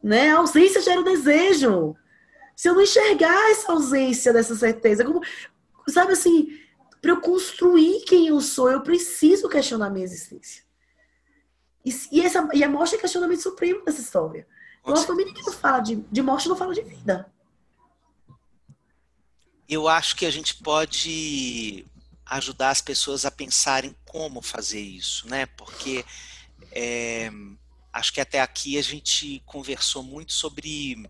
[0.07, 0.31] Né?
[0.31, 1.97] A ausência gera o desejo.
[2.55, 5.21] Se eu não enxergar essa ausência dessa certeza, como,
[5.89, 6.61] sabe assim,
[7.03, 10.63] para eu construir quem eu sou, eu preciso questionar a minha existência.
[11.85, 14.47] E, e, essa, e a morte é questionamento supremo dessa história.
[14.81, 17.29] Então, a família que não fala de, de morte não fala de vida.
[19.69, 21.85] Eu acho que a gente pode
[22.27, 25.47] ajudar as pessoas a pensarem como fazer isso, né?
[25.47, 26.05] Porque
[26.71, 27.29] é,
[27.97, 31.09] acho que até aqui a gente conversou muito sobre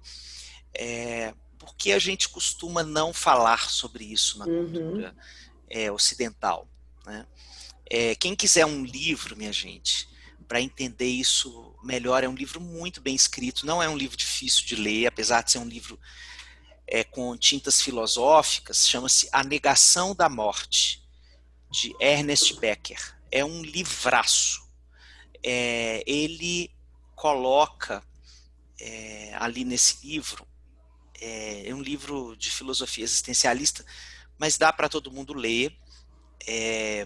[0.73, 4.71] é, por que a gente costuma não falar sobre isso na uhum.
[4.71, 5.17] cultura
[5.69, 6.69] é, ocidental.
[7.05, 7.27] Né?
[7.91, 10.09] É, quem quiser um livro, minha gente,
[10.47, 12.23] para entender isso melhor.
[12.23, 15.51] É um livro muito bem escrito, não é um livro difícil de ler, apesar de
[15.51, 15.99] ser um livro
[16.87, 18.87] é, com tintas filosóficas.
[18.87, 21.03] Chama-se A Negação da Morte,
[21.69, 23.17] de Ernest Becker.
[23.29, 24.65] É um livraço.
[25.43, 26.76] É, ele
[27.17, 28.05] coloca
[28.79, 30.47] é, ali nesse livro,
[31.19, 33.85] é, é, um livro de filosofia existencialista,
[34.39, 35.77] mas dá para todo mundo ler.
[36.47, 37.05] É,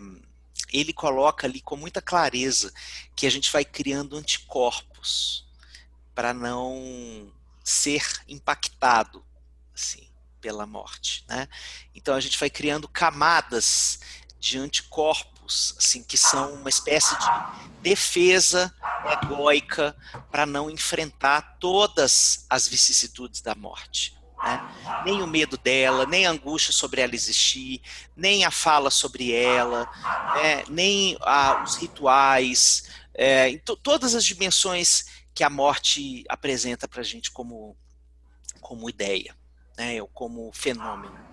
[0.73, 2.73] ele coloca ali com muita clareza
[3.17, 5.49] que a gente vai criando anticorpos
[6.15, 7.33] para não
[7.65, 9.25] ser impactado
[9.73, 10.09] assim
[10.41, 11.49] pela morte, né?
[11.95, 14.01] Então a gente vai criando camadas
[14.39, 15.30] de anticorpos,
[15.79, 17.27] assim, que são uma espécie de
[17.83, 18.73] defesa
[19.23, 19.97] egóica
[20.31, 24.17] para não enfrentar todas as vicissitudes da morte.
[24.43, 25.03] Né?
[25.05, 27.81] Nem o medo dela, nem a angústia sobre ela existir,
[28.17, 29.89] nem a fala sobre ela,
[30.37, 30.65] né?
[30.69, 32.85] nem a, os rituais,
[33.15, 37.77] é, todas as dimensões que a morte apresenta para a gente como,
[38.61, 39.35] como ideia,
[39.77, 40.01] né?
[40.01, 41.30] ou como fenômeno.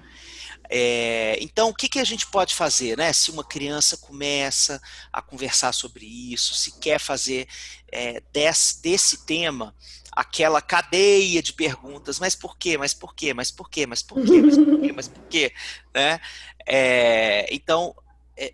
[0.69, 3.13] É, então, o que, que a gente pode fazer, né?
[3.13, 7.47] Se uma criança começa a conversar sobre isso, se quer fazer
[7.91, 9.73] é, desse, desse tema
[10.11, 14.15] aquela cadeia de perguntas, mas por quê, mas por quê, mas por quê, mas por
[14.25, 15.53] quê, mas por quê, mas por quê,
[15.93, 16.19] né?
[16.65, 17.95] É, então,
[18.35, 18.53] é,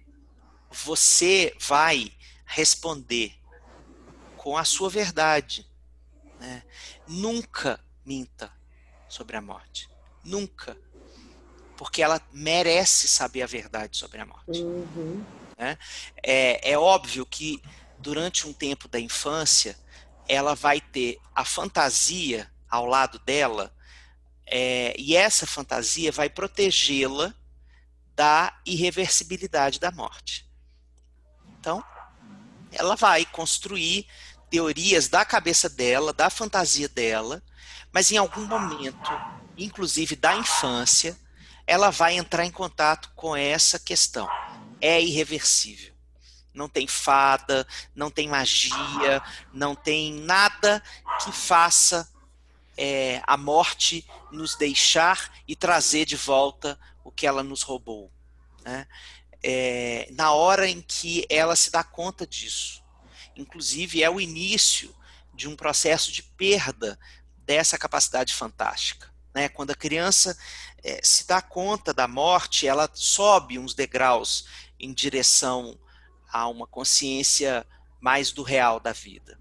[0.70, 2.12] você vai
[2.46, 3.34] responder
[4.38, 5.66] com a sua verdade.
[6.40, 6.64] Né?
[7.08, 8.52] Nunca minta
[9.08, 9.90] sobre a morte.
[10.24, 10.78] Nunca.
[11.78, 14.62] Porque ela merece saber a verdade sobre a morte.
[14.62, 15.24] Uhum.
[15.58, 15.78] Né?
[16.22, 17.62] É, é óbvio que
[18.00, 19.78] durante um tempo da infância,
[20.28, 23.74] ela vai ter a fantasia ao lado dela,
[24.46, 27.34] é, e essa fantasia vai protegê-la
[28.16, 30.46] da irreversibilidade da morte.
[31.60, 31.84] Então,
[32.72, 34.06] ela vai construir
[34.50, 37.42] teorias da cabeça dela, da fantasia dela,
[37.92, 39.10] mas em algum momento,
[39.58, 41.18] inclusive da infância,
[41.66, 44.28] ela vai entrar em contato com essa questão.
[44.82, 45.94] É irreversível
[46.54, 50.84] não tem fada, não tem magia, não tem nada
[51.24, 52.08] que faça
[52.78, 58.12] é, a morte nos deixar e trazer de volta o que ela nos roubou.
[58.64, 58.88] Né?
[59.42, 62.84] É, na hora em que ela se dá conta disso.
[63.36, 64.96] Inclusive, é o início
[65.34, 67.00] de um processo de perda
[67.38, 69.12] dessa capacidade fantástica.
[69.34, 69.50] Né?
[69.50, 70.38] Quando a criança
[70.84, 74.46] é, se dá conta da morte, ela sobe uns degraus
[74.80, 75.80] em direção
[76.32, 77.66] a uma consciência
[78.02, 79.40] mais do real da vida.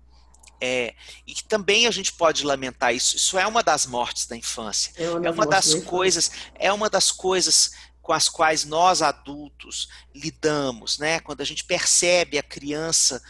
[0.61, 0.95] É,
[1.27, 3.17] e que também a gente pode lamentar isso.
[3.17, 4.93] Isso é uma das mortes da infância.
[4.97, 9.89] É uma, é uma das coisas, é uma das coisas com as quais nós adultos
[10.15, 11.19] lidamos, né?
[11.19, 13.21] Quando a gente percebe a criança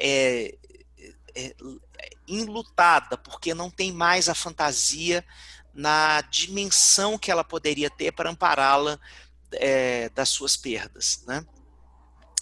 [0.00, 0.56] é,
[1.36, 1.54] é,
[2.26, 5.24] enlutada porque não tem mais a fantasia
[5.74, 8.98] na dimensão que ela poderia ter para ampará-la
[9.52, 11.44] é, das suas perdas, né?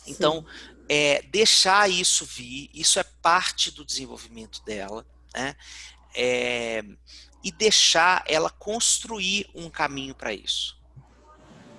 [0.07, 0.45] Então,
[0.89, 5.55] é, deixar isso vir, isso é parte do desenvolvimento dela, né?
[6.15, 6.83] É,
[7.45, 10.77] e deixar ela construir um caminho para isso.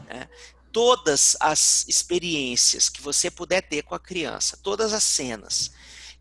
[0.06, 0.30] Né?
[0.72, 5.72] Todas as experiências que você puder ter com a criança, todas as cenas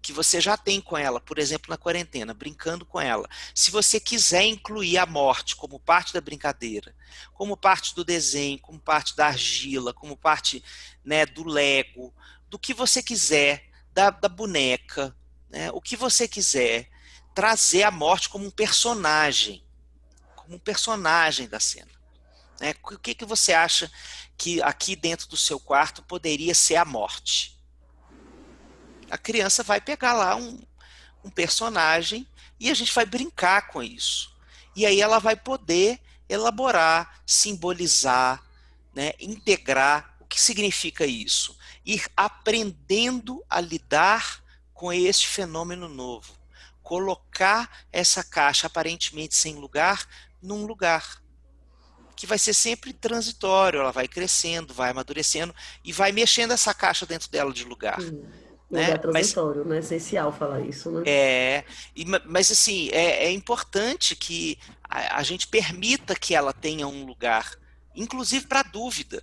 [0.01, 3.99] que você já tem com ela, por exemplo, na quarentena, brincando com ela, se você
[3.99, 6.95] quiser incluir a morte como parte da brincadeira,
[7.35, 10.63] como parte do desenho, como parte da argila, como parte
[11.05, 12.15] né, do Lego,
[12.49, 15.15] do que você quiser, da, da boneca,
[15.51, 16.89] né, o que você quiser,
[17.35, 19.65] trazer a morte como um personagem,
[20.37, 21.91] como um personagem da cena.
[22.61, 22.75] Né?
[22.83, 23.91] O que, que você acha
[24.37, 27.58] que aqui dentro do seu quarto poderia ser a morte?
[29.11, 30.61] A criança vai pegar lá um,
[31.25, 32.27] um personagem
[32.59, 34.37] e a gente vai brincar com isso.
[34.75, 38.43] E aí ela vai poder elaborar, simbolizar,
[38.95, 44.45] né, integrar o que significa isso ir aprendendo a lidar
[44.75, 46.35] com este fenômeno novo.
[46.83, 50.07] Colocar essa caixa aparentemente sem lugar
[50.43, 51.23] num lugar.
[52.15, 57.07] Que vai ser sempre transitório, ela vai crescendo, vai amadurecendo e vai mexendo essa caixa
[57.07, 57.99] dentro dela de lugar.
[58.01, 58.23] Hum.
[58.71, 58.91] Né?
[58.91, 59.77] É transitório, mas, né?
[59.77, 61.03] É essencial falar isso, né?
[61.07, 61.65] É,
[61.97, 67.07] e, mas assim, é, é importante que a, a, gente permita que ela tenha um
[67.07, 67.57] lugar,
[67.97, 69.23] inclusive para dúvida.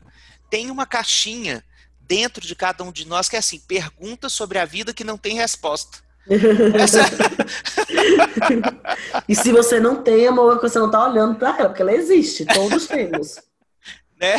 [0.50, 1.64] Tem uma caixinha
[2.02, 5.18] dentro de cada um de nós que é assim, pergunta sobre a vida que não
[5.18, 6.00] tem resposta.
[6.74, 7.02] Essa...
[9.30, 12.46] e se você não tem, amor, você não está olhando para ela, porque ela existe,
[12.46, 13.40] todos temos.
[14.20, 14.36] Né?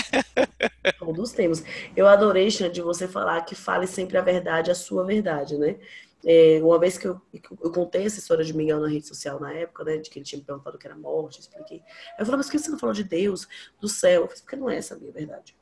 [0.99, 1.62] Todos temos.
[1.97, 5.77] Eu adorei, de você falar que fale sempre a verdade, a sua verdade, né?
[6.24, 7.20] É, uma vez que eu,
[7.62, 9.99] eu, contei essa história de Miguel na rede social na época, né?
[9.99, 11.83] De que ele tinha me perguntado o que era morte, expliquei.
[12.18, 13.47] Eu falei, mas por que você não falou de Deus,
[13.81, 14.22] do céu?
[14.22, 15.55] Eu falei, porque não é essa a minha verdade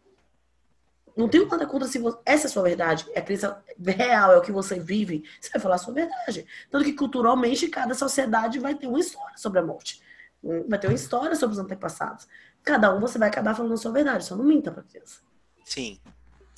[1.16, 4.32] não tenho nada contra se você, essa é a sua verdade, é a crença real,
[4.32, 6.46] é o que você vive, você vai falar a sua verdade.
[6.70, 10.02] Tanto que culturalmente cada sociedade vai ter uma história sobre a morte.
[10.42, 12.26] Hum, vai ter uma história sobre os antepassados.
[12.64, 15.20] Cada um você vai acabar falando a sua verdade, só não minta pra criança.
[15.64, 16.00] Sim,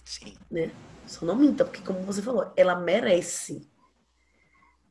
[0.04, 0.36] sim.
[0.48, 0.70] Né?
[1.04, 3.68] Só não minta, porque como você falou, ela merece.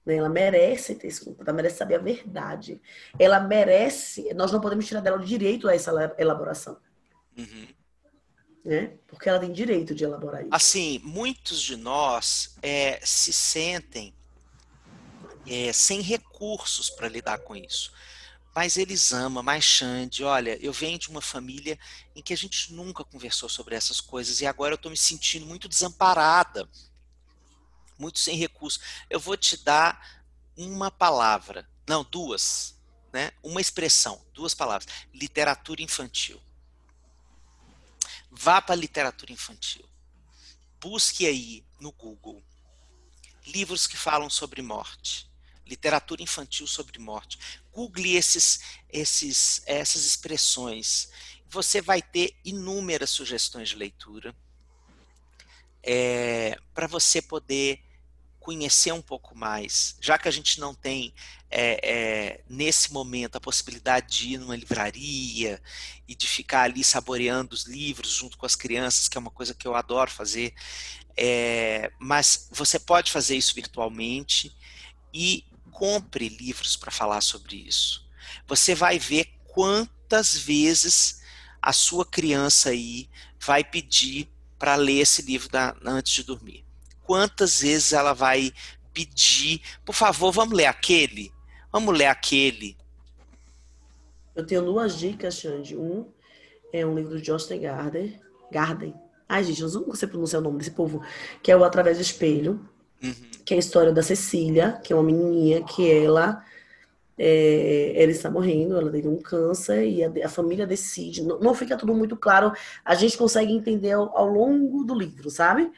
[0.06, 0.18] Né?
[0.18, 2.82] Ela merece ter esse ela merece saber a verdade.
[3.18, 6.78] Ela merece, nós não podemos tirar dela o direito a essa elaboração.
[7.38, 7.68] Uhum.
[8.66, 8.98] Né?
[9.08, 10.50] Porque ela tem direito de elaborar isso.
[10.52, 14.14] Assim, muitos de nós é, se sentem
[15.48, 17.94] é, sem recursos para lidar com isso
[18.56, 20.24] mas eles amam, mais Xande.
[20.24, 21.78] Olha, eu venho de uma família
[22.16, 25.46] em que a gente nunca conversou sobre essas coisas e agora eu estou me sentindo
[25.46, 26.70] muito desamparada,
[28.00, 28.80] muito sem recurso.
[29.10, 30.24] Eu vou te dar
[30.56, 32.80] uma palavra, não, duas,
[33.12, 33.34] né?
[33.44, 36.42] Uma expressão, duas palavras: literatura infantil.
[38.32, 39.88] Vá para a literatura infantil.
[40.80, 42.42] Busque aí no Google
[43.46, 45.30] livros que falam sobre morte
[45.66, 47.38] literatura infantil sobre morte.
[47.72, 48.60] Google esses,
[48.90, 51.10] esses, essas expressões.
[51.50, 54.36] Você vai ter inúmeras sugestões de leitura
[55.84, 57.80] é, para você poder
[58.46, 61.12] conhecer um pouco mais, já que a gente não tem
[61.50, 65.60] é, é, nesse momento a possibilidade de ir numa livraria
[66.08, 69.56] e de ficar ali saboreando os livros junto com as crianças, que é uma coisa
[69.56, 70.54] que eu adoro fazer,
[71.18, 74.56] é, mas você pode fazer isso virtualmente
[75.12, 75.44] e
[75.76, 78.08] compre livros para falar sobre isso.
[78.48, 81.22] Você vai ver quantas vezes
[81.62, 86.66] a sua criança aí vai pedir para ler esse livro da, antes de dormir.
[87.04, 88.54] Quantas vezes ela vai
[88.94, 91.32] pedir, por favor, vamos ler aquele?
[91.72, 92.78] Vamos ler aquele.
[94.34, 95.76] Eu tenho duas dicas, Xande.
[95.76, 96.08] Um
[96.72, 98.22] é um livro de Austin Gardner.
[98.50, 98.94] Garden.
[99.28, 101.04] Ai, gente, eu não sei pronunciar o nome desse povo.
[101.44, 102.66] Que é o Através do Espelho.
[103.04, 106.44] Uhum que é a história da Cecília, que é uma menininha que ela
[107.18, 111.24] é, ela está morrendo, ela teve um câncer e a, a família decide.
[111.24, 112.52] Não, não, fica tudo muito claro,
[112.84, 115.72] a gente consegue entender ao, ao, longo do livro, sabe?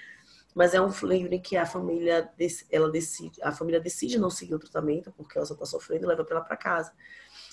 [0.56, 2.32] Mas é um livro em que a família
[2.72, 6.08] ela decide, a família decide não seguir o tratamento porque ela só está sofrendo e
[6.08, 6.92] leva ela para casa.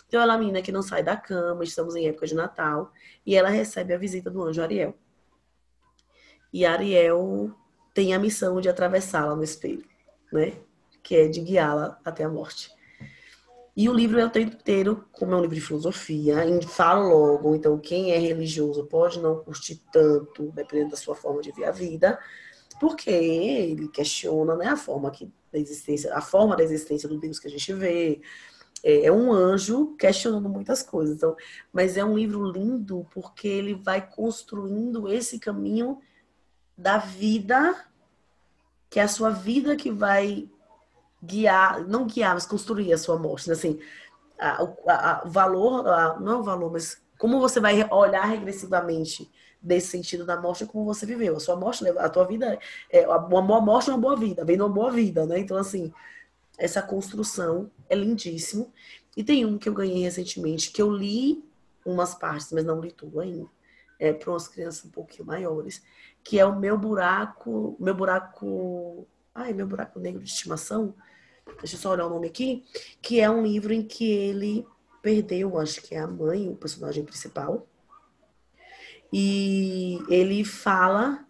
[0.09, 2.93] Então ela é uma menina que não sai da cama, estamos em época de Natal
[3.27, 4.95] e ela recebe a visita do anjo Ariel.
[6.53, 7.53] E Ariel
[7.93, 9.85] tem a missão de atravessá-la no espelho
[10.35, 10.55] né?
[11.03, 12.71] Que é de guiá-la até a morte.
[13.77, 16.37] E o livro é o tempo inteiro, como é um livro de filosofia,
[16.69, 21.51] fala logo, então quem é religioso pode não curtir tanto, dependendo da sua forma de
[21.51, 22.19] ver a vida,
[22.79, 27.41] porque ele questiona né, a forma que, da existência, a forma da existência do Deus
[27.41, 28.21] que a gente vê.
[28.83, 31.17] É, é um anjo questionando muitas coisas.
[31.17, 31.35] Então,
[31.73, 35.99] mas é um livro lindo porque ele vai construindo esse caminho
[36.77, 37.75] da vida
[38.95, 40.49] que é a sua vida que vai
[41.21, 43.49] guiar, não guiar, mas construir a sua morte.
[43.49, 43.55] Né?
[43.55, 43.81] Assim,
[45.25, 49.29] o valor, a, não é o valor, mas como você vai olhar regressivamente
[49.61, 51.37] desse sentido da morte como você viveu.
[51.37, 52.57] A sua morte, a tua vida,
[52.89, 55.41] é, uma boa morte é uma boa vida, vem de uma boa vida, né?
[55.41, 55.93] Então, assim,
[56.57, 58.73] essa construção é lindíssimo.
[59.17, 61.45] E tem um que eu ganhei recentemente, que eu li
[61.85, 63.49] umas partes, mas não li tudo ainda,
[63.99, 65.83] é, para umas crianças um pouquinho maiores,
[66.25, 70.95] que é o meu buraco, meu buraco, ai, meu buraco negro de estimação.
[71.59, 72.65] Deixa eu só olhar o nome aqui,
[73.03, 74.67] que é um livro em que ele
[75.03, 77.69] perdeu, acho que é a mãe, o personagem principal.
[79.13, 81.25] E ele fala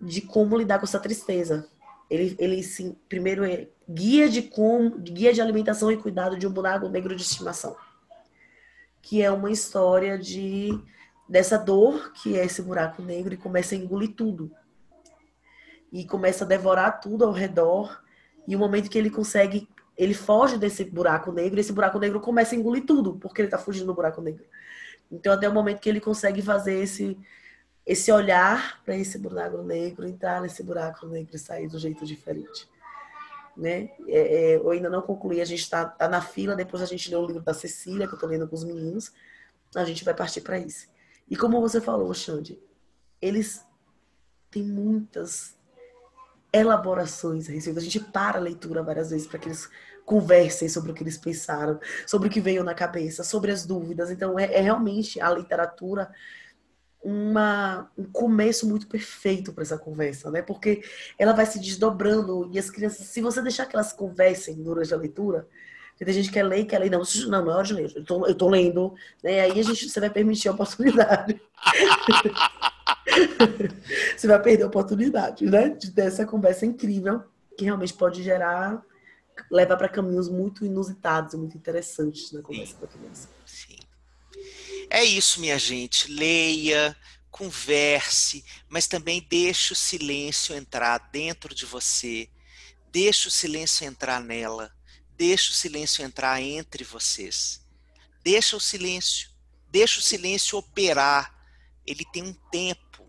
[0.00, 1.68] de como lidar com essa tristeza.
[2.08, 6.52] Ele, ele sim, primeiro é guia de como, guia de alimentação e cuidado de um
[6.52, 7.76] buraco negro de estimação,
[9.02, 10.70] que é uma história de
[11.28, 14.50] dessa dor que é esse buraco negro e começa a engolir tudo.
[15.92, 18.02] E começa a devorar tudo ao redor.
[18.46, 22.54] E o momento que ele consegue, ele foge desse buraco negro, esse buraco negro começa
[22.54, 24.44] a engolir tudo, porque ele está fugindo do buraco negro.
[25.10, 27.18] Então, até o momento que ele consegue fazer esse,
[27.84, 32.68] esse olhar para esse buraco negro, entrar nesse buraco negro e sair do jeito diferente.
[33.56, 33.90] Né?
[34.06, 37.10] É, é, eu ainda não concluí, a gente está tá na fila, depois a gente
[37.10, 39.12] lê o livro da Cecília, que eu estou lendo com os meninos,
[39.74, 40.86] a gente vai partir para isso.
[41.30, 42.58] E como você falou, Xande,
[43.20, 43.64] eles
[44.50, 45.56] têm muitas
[46.52, 47.78] elaborações a respeito.
[47.78, 49.68] A gente para a leitura várias vezes para que eles
[50.04, 54.10] conversem sobre o que eles pensaram, sobre o que veio na cabeça, sobre as dúvidas.
[54.10, 56.10] Então, é, é realmente a literatura
[57.02, 60.42] uma, um começo muito perfeito para essa conversa, né?
[60.42, 60.82] Porque
[61.18, 64.96] ela vai se desdobrando e as crianças, se você deixar que elas conversem durante a
[64.96, 65.46] leitura,
[66.04, 66.90] tem gente que quer ler e quer ler.
[66.90, 67.92] Não, não, não é hora de ler.
[67.94, 68.94] Eu tô, eu tô lendo.
[69.22, 69.40] Né?
[69.40, 71.40] Aí a gente, você vai permitir a oportunidade.
[74.16, 75.70] você vai perder a oportunidade, né?
[75.70, 77.22] De ter essa conversa incrível,
[77.56, 78.80] que realmente pode gerar,
[79.50, 82.80] levar para caminhos muito inusitados e muito interessantes na conversa Sim.
[82.80, 83.28] da criança.
[83.44, 83.78] Sim.
[84.90, 86.10] É isso, minha gente.
[86.10, 86.96] Leia,
[87.30, 92.28] converse, mas também deixe o silêncio entrar dentro de você,
[92.90, 94.72] deixe o silêncio entrar nela,
[95.18, 97.60] deixe o silêncio entrar entre vocês.
[98.22, 99.28] Deixa o silêncio,
[99.68, 101.34] deixa o silêncio operar.
[101.84, 103.04] Ele tem um tempo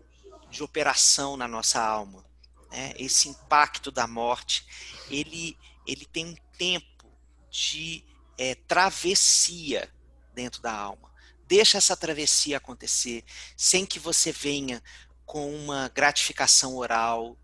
[0.50, 2.24] de operação na nossa alma.
[2.68, 2.92] Né?
[2.98, 4.66] Esse impacto da morte,
[5.08, 5.56] ele,
[5.86, 7.08] ele tem um tempo
[7.48, 8.04] de
[8.36, 9.88] é, travessia
[10.34, 11.14] dentro da alma.
[11.46, 13.24] Deixa essa travessia acontecer
[13.56, 14.82] sem que você venha
[15.24, 17.36] com uma gratificação oral,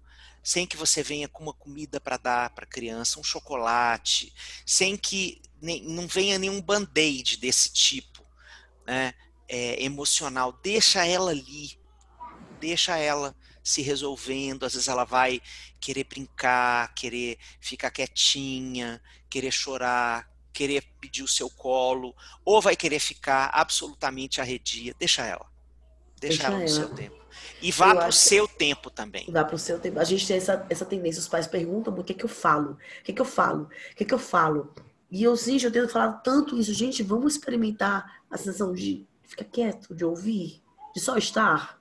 [0.47, 4.33] sem que você venha com uma comida para dar para a criança, um chocolate,
[4.65, 8.25] sem que nem, não venha nenhum band-aid desse tipo,
[8.87, 9.13] né,
[9.49, 10.53] é, emocional.
[10.63, 11.77] Deixa ela ali,
[12.61, 14.65] deixa ela se resolvendo.
[14.65, 15.43] Às vezes ela vai
[15.81, 23.01] querer brincar, querer ficar quietinha, querer chorar, querer pedir o seu colo, ou vai querer
[23.01, 24.95] ficar absolutamente arredia.
[24.97, 25.51] Deixa ela.
[26.21, 26.71] Deixa, Deixa ela no ela.
[26.71, 27.26] seu tempo.
[27.61, 29.27] E vá para o seu tempo também.
[29.31, 29.99] Vá para o seu tempo.
[29.99, 31.21] A gente tem essa, essa tendência.
[31.21, 32.73] Os pais perguntam o que, é que eu falo?
[32.73, 33.65] O que, é que eu falo?
[33.65, 34.75] O que, é que eu falo?
[35.11, 36.73] E eu, sim, eu tenho falado tanto isso.
[36.75, 40.63] Gente, vamos experimentar a sensação de ficar quieto, de ouvir,
[40.95, 41.81] de só estar.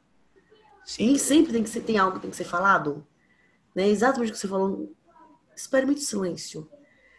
[0.85, 1.07] Sim.
[1.07, 3.05] Nem sempre tem que ser, tem algo que tem que ser falado.
[3.73, 3.87] Né?
[3.89, 4.93] Exatamente o que você falou.
[5.55, 6.69] Experimente o silêncio.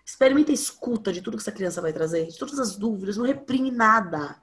[0.04, 3.24] Experimente a escuta de tudo que essa criança vai trazer, de todas as dúvidas, não
[3.24, 4.40] reprime nada.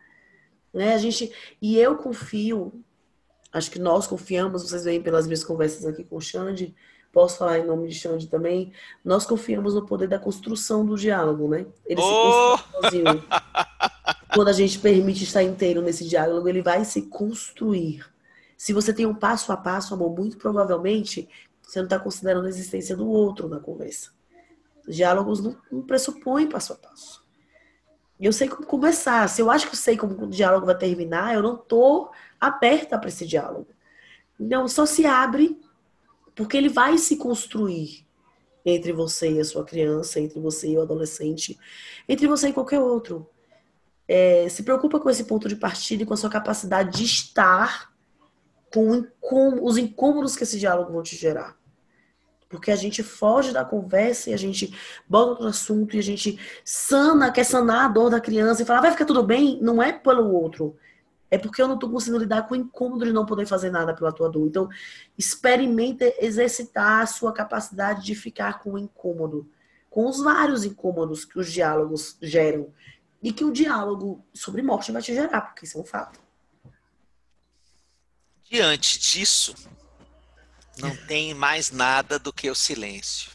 [0.73, 0.93] Né?
[0.93, 1.31] A gente,
[1.61, 2.83] e eu confio,
[3.53, 6.75] acho que nós confiamos, vocês veem pelas minhas conversas aqui com o Xande,
[7.11, 8.73] posso falar em nome de Xande também,
[9.05, 11.67] nós confiamos no poder da construção do diálogo, né?
[11.85, 12.57] Ele oh!
[12.57, 13.23] se constrói sozinho.
[14.33, 18.03] Quando a gente permite estar inteiro nesse diálogo, ele vai se construir.
[18.57, 21.29] Se você tem um passo a passo, amor, muito provavelmente
[21.61, 24.11] você não está considerando a existência do outro na conversa.
[24.87, 27.22] Os diálogos não, não pressupõem passo a passo.
[28.23, 29.27] Eu sei como começar.
[29.27, 32.09] Se eu acho que eu sei como o diálogo vai terminar, eu não estou
[32.39, 33.67] aberta para esse diálogo.
[34.39, 35.59] Então, só se abre
[36.33, 38.07] porque ele vai se construir
[38.65, 41.59] entre você e a sua criança, entre você e o adolescente,
[42.07, 43.29] entre você e qualquer outro.
[44.07, 47.93] É, se preocupa com esse ponto de partida e com a sua capacidade de estar
[48.71, 49.05] com
[49.61, 51.57] os incômodos que esse diálogo vão te gerar.
[52.53, 54.77] Porque a gente foge da conversa e a gente
[55.09, 58.79] bota outro assunto e a gente sana, quer sanar a dor da criança e fala,
[58.79, 60.77] vai ficar tudo bem, não é pelo outro.
[61.31, 63.91] É porque eu não estou conseguindo lidar com o incômodo de não poder fazer nada
[63.95, 64.47] pela tua dor.
[64.47, 64.69] Então,
[65.17, 69.49] experimente exercitar a sua capacidade de ficar com o incômodo.
[69.89, 72.71] Com os vários incômodos que os diálogos geram.
[73.19, 76.19] E que o diálogo sobre morte vai te gerar, porque isso é um fato.
[78.43, 79.55] Diante disso,
[80.77, 83.31] não tem mais nada do que o silêncio.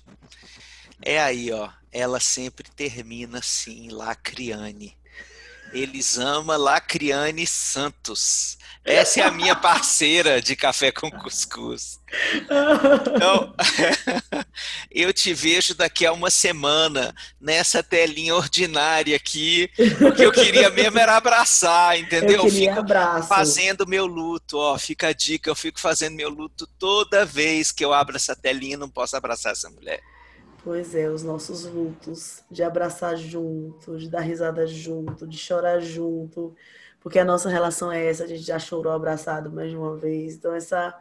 [1.01, 1.70] É aí, ó.
[1.93, 4.98] Ela sempre termina assim, Lacriane.
[5.73, 8.59] Elisama Lacriane Santos.
[8.85, 12.01] Essa é a minha parceira de café com cuscuz.
[13.14, 13.55] Então,
[14.91, 20.99] eu te vejo daqui a uma semana nessa telinha ordinária aqui, porque eu queria mesmo
[20.99, 22.45] era abraçar, entendeu?
[22.45, 23.29] Eu queria fico abraço.
[23.29, 27.85] fazendo meu luto, ó, fica a dica, eu fico fazendo meu luto toda vez que
[27.85, 30.01] eu abro essa telinha, não posso abraçar essa mulher.
[30.65, 36.55] Pois é, os nossos lutos, de abraçar junto, de dar risada junto, de chorar junto,
[37.01, 40.35] porque a nossa relação é essa, a gente já chorou abraçado mais de uma vez.
[40.35, 40.99] Então, essa,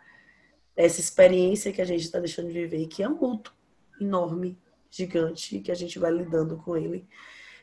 [0.76, 3.54] essa experiência que a gente está deixando de viver, que é um luto
[4.00, 4.58] enorme,
[4.90, 7.08] gigante, que a gente vai lidando com ele.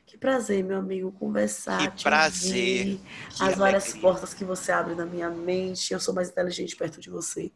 [0.06, 1.90] Que prazer, meu amigo, conversar.
[1.90, 2.80] Que prazer.
[2.80, 3.00] Ouvir,
[3.36, 5.92] que as várias portas que você abre na minha mente.
[5.92, 7.50] Eu sou mais inteligente perto de você.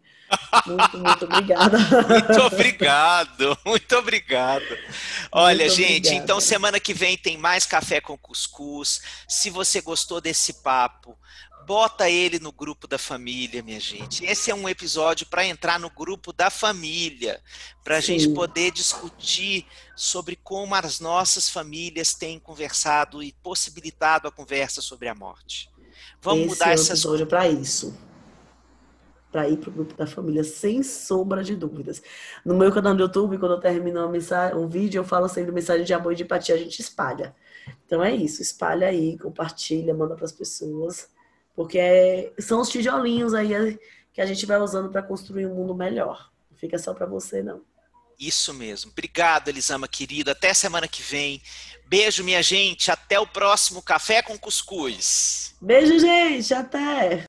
[0.66, 1.78] Muito, muito obrigada.
[2.08, 4.78] Muito obrigado, muito obrigado.
[5.32, 6.24] Olha, muito gente, obrigada.
[6.24, 9.00] então semana que vem tem mais café com cuscuz.
[9.26, 11.16] Se você gostou desse papo,
[11.68, 14.24] bota ele no grupo da família, minha gente.
[14.24, 17.42] Esse é um episódio para entrar no grupo da família,
[17.84, 24.32] para a gente poder discutir sobre como as nossas famílias têm conversado e possibilitado a
[24.32, 25.70] conversa sobre a morte.
[26.22, 27.94] Vamos Esse mudar é essas episódio para isso
[29.30, 32.02] para ir para o grupo da família, sem sombra de dúvidas.
[32.42, 35.52] No meu canal do YouTube, quando eu termino uma mensagem, um vídeo, eu falo sempre
[35.52, 37.36] mensagem de amor e de empatia, a gente espalha.
[37.84, 41.10] Então é isso, espalha aí, compartilha, manda para as pessoas,
[41.58, 43.76] porque é, são os tijolinhos aí
[44.12, 46.30] que a gente vai usando para construir um mundo melhor.
[46.48, 47.62] Não fica só para você, não.
[48.16, 48.92] Isso mesmo.
[48.92, 50.30] Obrigado, Elisama, querida.
[50.30, 51.42] Até semana que vem.
[51.84, 52.92] Beijo, minha gente.
[52.92, 55.56] Até o próximo Café com Cuscuz.
[55.60, 56.54] Beijo, gente.
[56.54, 57.26] Até.